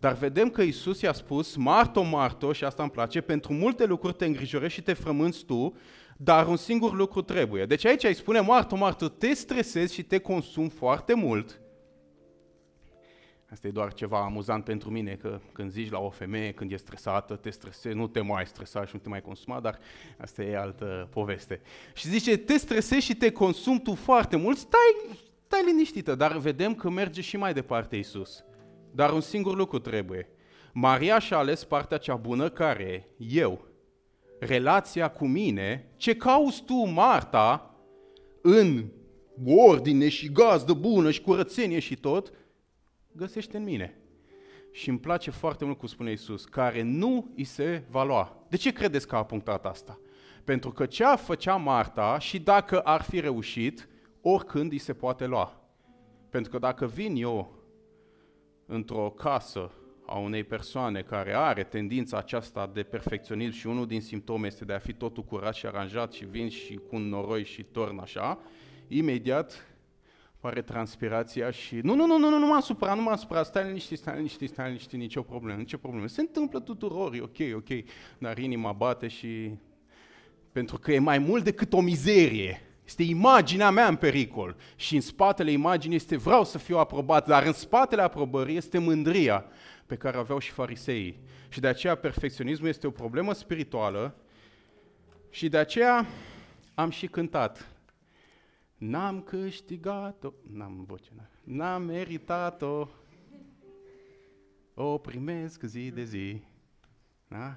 Dar 0.00 0.12
vedem 0.12 0.50
că 0.50 0.62
Isus 0.62 1.00
i-a 1.00 1.12
spus, 1.12 1.56
Marto, 1.56 2.02
Marto, 2.02 2.52
și 2.52 2.64
asta 2.64 2.82
îmi 2.82 2.90
place, 2.90 3.20
pentru 3.20 3.52
multe 3.52 3.84
lucruri 3.84 4.14
te 4.14 4.24
îngrijorezi 4.24 4.74
și 4.74 4.82
te 4.82 4.92
frămânți 4.92 5.44
tu, 5.44 5.76
dar 6.16 6.46
un 6.46 6.56
singur 6.56 6.94
lucru 6.94 7.22
trebuie. 7.22 7.66
Deci 7.66 7.84
aici 7.84 8.04
îi 8.04 8.14
spune, 8.14 8.40
Marto, 8.40 8.76
Marto, 8.76 9.08
te 9.08 9.34
stresezi 9.34 9.94
și 9.94 10.02
te 10.02 10.18
consumi 10.18 10.68
foarte 10.68 11.14
mult, 11.14 11.61
Asta 13.52 13.66
e 13.66 13.70
doar 13.70 13.92
ceva 13.92 14.24
amuzant 14.24 14.64
pentru 14.64 14.90
mine, 14.90 15.14
că 15.14 15.40
când 15.52 15.70
zici 15.70 15.90
la 15.90 15.98
o 15.98 16.10
femeie, 16.10 16.52
când 16.52 16.72
e 16.72 16.76
stresată, 16.76 17.36
te 17.36 17.50
stresezi, 17.50 17.96
nu 17.96 18.06
te 18.06 18.20
mai 18.20 18.46
stresa 18.46 18.84
și 18.84 18.90
nu 18.94 19.00
te 19.00 19.08
mai 19.08 19.20
consuma, 19.20 19.60
dar 19.60 19.78
asta 20.18 20.42
e 20.42 20.56
altă 20.56 21.08
poveste. 21.10 21.60
Și 21.94 22.08
zice, 22.08 22.36
te 22.36 22.56
stresezi 22.56 23.04
și 23.04 23.14
te 23.14 23.30
consumi 23.30 23.80
tu 23.80 23.94
foarte 23.94 24.36
mult, 24.36 24.56
stai, 24.56 25.18
stai 25.46 25.64
liniștită, 25.66 26.14
dar 26.14 26.36
vedem 26.36 26.74
că 26.74 26.90
merge 26.90 27.20
și 27.20 27.36
mai 27.36 27.52
departe 27.52 27.96
Isus. 27.96 28.44
Dar 28.90 29.12
un 29.12 29.20
singur 29.20 29.56
lucru 29.56 29.78
trebuie. 29.78 30.28
Maria 30.72 31.18
și-a 31.18 31.36
ales 31.36 31.64
partea 31.64 31.98
cea 31.98 32.16
bună 32.16 32.48
care 32.48 33.08
eu, 33.16 33.64
relația 34.38 35.10
cu 35.10 35.26
mine, 35.26 35.92
ce 35.96 36.16
cauți 36.16 36.62
tu, 36.64 36.74
Marta, 36.74 37.76
în 38.42 38.84
ordine 39.46 40.08
și 40.08 40.32
gazdă 40.32 40.72
bună 40.72 41.10
și 41.10 41.20
curățenie 41.20 41.78
și 41.78 41.96
tot, 41.96 42.32
găsește 43.12 43.56
în 43.56 43.62
mine. 43.62 43.96
Și 44.70 44.88
îmi 44.88 44.98
place 44.98 45.30
foarte 45.30 45.64
mult 45.64 45.78
cum 45.78 45.88
spune 45.88 46.10
Iisus, 46.10 46.44
care 46.44 46.82
nu 46.82 47.32
îi 47.36 47.44
se 47.44 47.82
va 47.90 48.04
lua. 48.04 48.44
De 48.48 48.56
ce 48.56 48.72
credeți 48.72 49.08
că 49.08 49.16
a 49.16 49.24
punctat 49.24 49.66
asta? 49.66 49.98
Pentru 50.44 50.70
că 50.70 50.86
ce 50.86 51.04
făcea 51.04 51.56
Marta 51.56 52.18
și 52.18 52.40
dacă 52.40 52.80
ar 52.80 53.02
fi 53.02 53.20
reușit, 53.20 53.88
oricând 54.20 54.72
îi 54.72 54.78
se 54.78 54.92
poate 54.92 55.26
lua. 55.26 55.60
Pentru 56.30 56.50
că 56.50 56.58
dacă 56.58 56.86
vin 56.86 57.16
eu 57.16 57.62
într-o 58.66 59.10
casă 59.10 59.70
a 60.06 60.18
unei 60.18 60.44
persoane 60.44 61.02
care 61.02 61.34
are 61.34 61.62
tendința 61.62 62.16
aceasta 62.16 62.70
de 62.74 62.82
perfecționism 62.82 63.52
și 63.52 63.66
unul 63.66 63.86
din 63.86 64.00
simptome 64.00 64.46
este 64.46 64.64
de 64.64 64.72
a 64.72 64.78
fi 64.78 64.92
totul 64.92 65.24
curat 65.24 65.54
și 65.54 65.66
aranjat 65.66 66.12
și 66.12 66.24
vin 66.24 66.48
și 66.48 66.74
cu 66.74 66.96
un 66.96 67.08
noroi 67.08 67.44
și 67.44 67.62
torn 67.62 67.98
așa, 67.98 68.38
imediat 68.88 69.71
pare 70.42 70.62
transpirația 70.62 71.50
și 71.50 71.74
nu, 71.82 71.94
nu, 71.94 72.06
nu, 72.06 72.18
nu, 72.18 72.28
nu, 72.28 72.38
nu 72.38 72.46
m-am 72.46 72.60
supărat, 72.60 72.96
nu 72.96 73.02
m-am 73.02 73.16
supărat, 73.16 73.46
stai 73.46 73.64
liniștit, 73.64 73.98
stai 73.98 74.14
liniștit, 74.16 74.48
stai 74.48 74.66
liniștit, 74.66 74.98
nicio 74.98 75.22
problemă, 75.22 75.58
nicio 75.58 75.76
problemă. 75.76 76.06
Se 76.06 76.20
întâmplă 76.20 76.60
tuturor, 76.60 77.14
e 77.14 77.20
ok, 77.20 77.36
ok, 77.54 77.68
dar 78.18 78.38
inima 78.38 78.72
bate 78.72 79.08
și... 79.08 79.50
Pentru 80.52 80.78
că 80.78 80.92
e 80.92 80.98
mai 80.98 81.18
mult 81.18 81.44
decât 81.44 81.72
o 81.72 81.80
mizerie. 81.80 82.62
Este 82.84 83.02
imaginea 83.02 83.70
mea 83.70 83.86
în 83.86 83.96
pericol. 83.96 84.56
Și 84.76 84.94
în 84.94 85.00
spatele 85.00 85.50
imaginii 85.50 85.96
este 85.96 86.16
vreau 86.16 86.44
să 86.44 86.58
fiu 86.58 86.78
aprobat, 86.78 87.26
dar 87.26 87.46
în 87.46 87.52
spatele 87.52 88.02
aprobării 88.02 88.56
este 88.56 88.78
mândria 88.78 89.44
pe 89.86 89.96
care 89.96 90.16
aveau 90.16 90.38
și 90.38 90.50
fariseii. 90.50 91.20
Și 91.48 91.60
de 91.60 91.66
aceea 91.66 91.94
perfecționismul 91.94 92.68
este 92.68 92.86
o 92.86 92.90
problemă 92.90 93.32
spirituală 93.32 94.14
și 95.30 95.48
de 95.48 95.58
aceea 95.58 96.06
am 96.74 96.90
și 96.90 97.06
cântat 97.06 97.71
N-am 98.82 99.20
câștigat-o, 99.20 100.32
n-am 100.52 100.84
voce, 100.86 101.10
n-am 101.44 101.82
meritat-o, 101.82 102.88
o 104.74 104.98
primesc 104.98 105.62
zi 105.62 105.90
de 105.90 106.04
zi. 106.04 106.42
Da? 107.28 107.56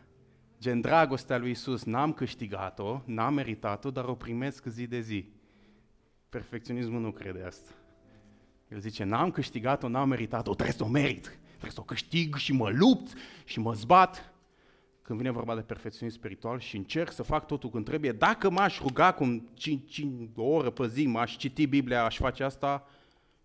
Gen 0.59 0.81
dragostea 0.81 1.37
lui 1.37 1.49
Isus, 1.49 1.83
n-am 1.83 2.13
câștigat-o, 2.13 3.01
n-am 3.05 3.33
meritat-o, 3.33 3.91
dar 3.91 4.05
o 4.05 4.15
primesc 4.15 4.65
zi 4.65 4.87
de 4.87 4.99
zi. 4.99 5.29
Perfecționismul 6.29 7.01
nu 7.01 7.11
crede 7.11 7.43
asta. 7.43 7.71
El 8.67 8.79
zice, 8.79 9.03
n-am 9.03 9.31
câștigat-o, 9.31 9.87
n-am 9.87 10.09
meritat-o, 10.09 10.53
trebuie 10.53 10.75
să 10.75 10.83
o 10.83 10.87
merit, 10.87 11.37
trebuie 11.47 11.71
să 11.71 11.79
o 11.79 11.83
câștig 11.83 12.35
și 12.35 12.53
mă 12.53 12.69
lupt 12.69 13.13
și 13.45 13.59
mă 13.59 13.73
zbat 13.73 14.33
când 15.05 15.19
vine 15.19 15.31
vorba 15.31 15.55
de 15.55 15.61
perfecționism 15.61 16.17
spiritual 16.17 16.59
și 16.59 16.75
încerc 16.75 17.11
să 17.11 17.23
fac 17.23 17.47
totul 17.47 17.69
când 17.69 17.85
trebuie, 17.85 18.11
dacă 18.11 18.49
m-aș 18.49 18.79
ruga 18.79 19.13
cum 19.13 19.49
5, 19.53 20.05
o 20.35 20.43
oră 20.43 20.69
pe 20.69 20.87
zi, 20.87 21.05
m-aș 21.05 21.37
citi 21.37 21.65
Biblia, 21.65 22.03
aș 22.03 22.17
face 22.17 22.43
asta, 22.43 22.87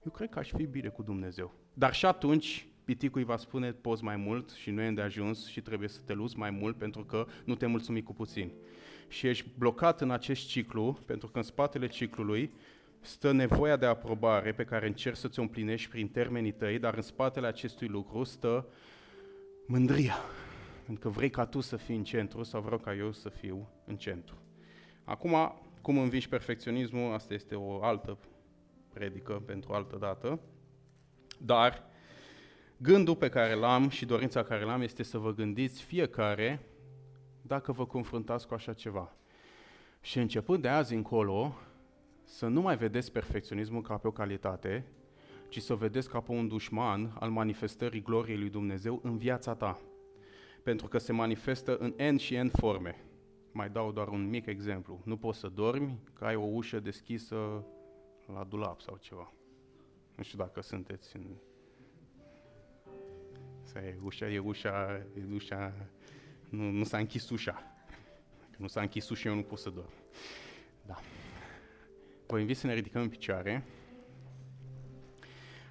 eu 0.04 0.12
cred 0.12 0.28
că 0.28 0.38
aș 0.38 0.50
fi 0.50 0.66
bine 0.66 0.88
cu 0.88 1.02
Dumnezeu. 1.02 1.54
Dar 1.74 1.94
și 1.94 2.06
atunci 2.06 2.66
piticul 2.84 3.20
îi 3.20 3.26
va 3.26 3.36
spune, 3.36 3.72
poți 3.72 4.04
mai 4.04 4.16
mult 4.16 4.50
și 4.50 4.70
nu 4.70 4.82
e 4.82 4.90
de 4.90 5.00
ajuns 5.00 5.48
și 5.48 5.60
trebuie 5.60 5.88
să 5.88 6.00
te 6.06 6.12
luți 6.12 6.38
mai 6.38 6.50
mult 6.50 6.76
pentru 6.76 7.04
că 7.04 7.26
nu 7.44 7.54
te 7.54 7.66
mulțumi 7.66 8.02
cu 8.02 8.14
puțin. 8.14 8.50
Și 9.08 9.26
ești 9.26 9.48
blocat 9.58 10.00
în 10.00 10.10
acest 10.10 10.46
ciclu, 10.46 10.98
pentru 11.06 11.28
că 11.28 11.38
în 11.38 11.44
spatele 11.44 11.86
ciclului 11.86 12.52
stă 13.00 13.32
nevoia 13.32 13.76
de 13.76 13.86
aprobare 13.86 14.52
pe 14.52 14.64
care 14.64 14.86
încerci 14.86 15.16
să 15.16 15.28
ți-o 15.28 15.42
împlinești 15.42 15.90
prin 15.90 16.08
termenii 16.08 16.52
tăi, 16.52 16.78
dar 16.78 16.94
în 16.94 17.02
spatele 17.02 17.46
acestui 17.46 17.88
lucru 17.88 18.24
stă 18.24 18.66
mândria. 19.66 20.16
Pentru 20.90 21.08
că 21.08 21.16
vrei 21.16 21.30
ca 21.30 21.46
tu 21.46 21.60
să 21.60 21.76
fii 21.76 21.96
în 21.96 22.04
centru 22.04 22.42
sau 22.42 22.60
vreau 22.60 22.78
ca 22.78 22.94
eu 22.94 23.12
să 23.12 23.28
fiu 23.28 23.68
în 23.84 23.96
centru. 23.96 24.36
Acum, 25.04 25.54
cum 25.80 25.98
învingi 25.98 26.28
perfecționismul, 26.28 27.12
asta 27.12 27.34
este 27.34 27.54
o 27.54 27.82
altă 27.82 28.18
predică 28.92 29.42
pentru 29.46 29.72
altă 29.72 29.96
dată, 29.96 30.40
dar 31.38 31.84
gândul 32.76 33.16
pe 33.16 33.28
care 33.28 33.54
l-am 33.54 33.88
și 33.88 34.06
dorința 34.06 34.42
care 34.42 34.64
l-am 34.64 34.80
este 34.80 35.02
să 35.02 35.18
vă 35.18 35.32
gândiți 35.32 35.82
fiecare 35.82 36.60
dacă 37.42 37.72
vă 37.72 37.86
confruntați 37.86 38.46
cu 38.46 38.54
așa 38.54 38.72
ceva. 38.72 39.12
Și 40.00 40.18
începând 40.18 40.62
de 40.62 40.68
azi 40.68 40.94
încolo, 40.94 41.54
să 42.24 42.46
nu 42.46 42.60
mai 42.60 42.76
vedeți 42.76 43.12
perfecționismul 43.12 43.82
ca 43.82 43.96
pe 43.96 44.06
o 44.06 44.12
calitate, 44.12 44.84
ci 45.48 45.62
să 45.62 45.72
o 45.72 45.76
vedeți 45.76 46.08
ca 46.08 46.20
pe 46.20 46.32
un 46.32 46.48
dușman 46.48 47.16
al 47.18 47.30
manifestării 47.30 48.02
gloriei 48.02 48.38
lui 48.38 48.50
Dumnezeu 48.50 49.00
în 49.02 49.18
viața 49.18 49.54
ta. 49.54 49.80
Pentru 50.62 50.88
că 50.88 50.98
se 50.98 51.12
manifestă 51.12 51.76
în 51.76 52.14
N 52.14 52.16
și 52.16 52.36
N 52.36 52.48
forme. 52.48 53.04
Mai 53.52 53.70
dau 53.70 53.92
doar 53.92 54.08
un 54.08 54.28
mic 54.28 54.46
exemplu. 54.46 55.00
Nu 55.04 55.16
poți 55.16 55.38
să 55.38 55.48
dormi 55.48 55.98
că 56.12 56.24
ai 56.24 56.34
o 56.34 56.44
ușă 56.44 56.80
deschisă 56.80 57.64
la 58.32 58.44
dulap 58.44 58.80
sau 58.80 58.96
ceva. 58.96 59.32
Nu 60.16 60.22
știu 60.22 60.38
dacă 60.38 60.62
sunteți 60.62 61.16
în... 61.16 61.26
Asta 63.62 63.78
e 63.78 63.98
ușa, 64.02 64.30
e 64.30 64.38
ușa, 64.38 65.06
e 65.14 65.34
ușa, 65.34 65.72
nu, 66.48 66.70
nu 66.70 66.84
s-a 66.84 66.98
închis 66.98 67.30
ușa. 67.30 67.62
Dacă 68.38 68.56
nu 68.56 68.66
s-a 68.66 68.80
închis 68.80 69.08
ușa, 69.08 69.28
eu 69.28 69.34
nu 69.34 69.42
pot 69.42 69.58
să 69.58 69.70
dorm. 69.70 69.92
Da. 70.86 71.00
Vă 72.26 72.38
invit 72.38 72.56
să 72.56 72.66
ne 72.66 72.74
ridicăm 72.74 73.02
în 73.02 73.08
picioare 73.08 73.64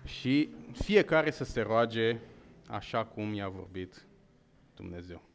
și 0.06 0.50
fiecare 0.72 1.32
să 1.32 1.44
se 1.44 1.62
roage 1.62 2.18
așa 2.68 3.06
cum 3.06 3.34
i-a 3.34 3.50
vorbit 3.50 4.08
Dumnezeu. 4.80 5.29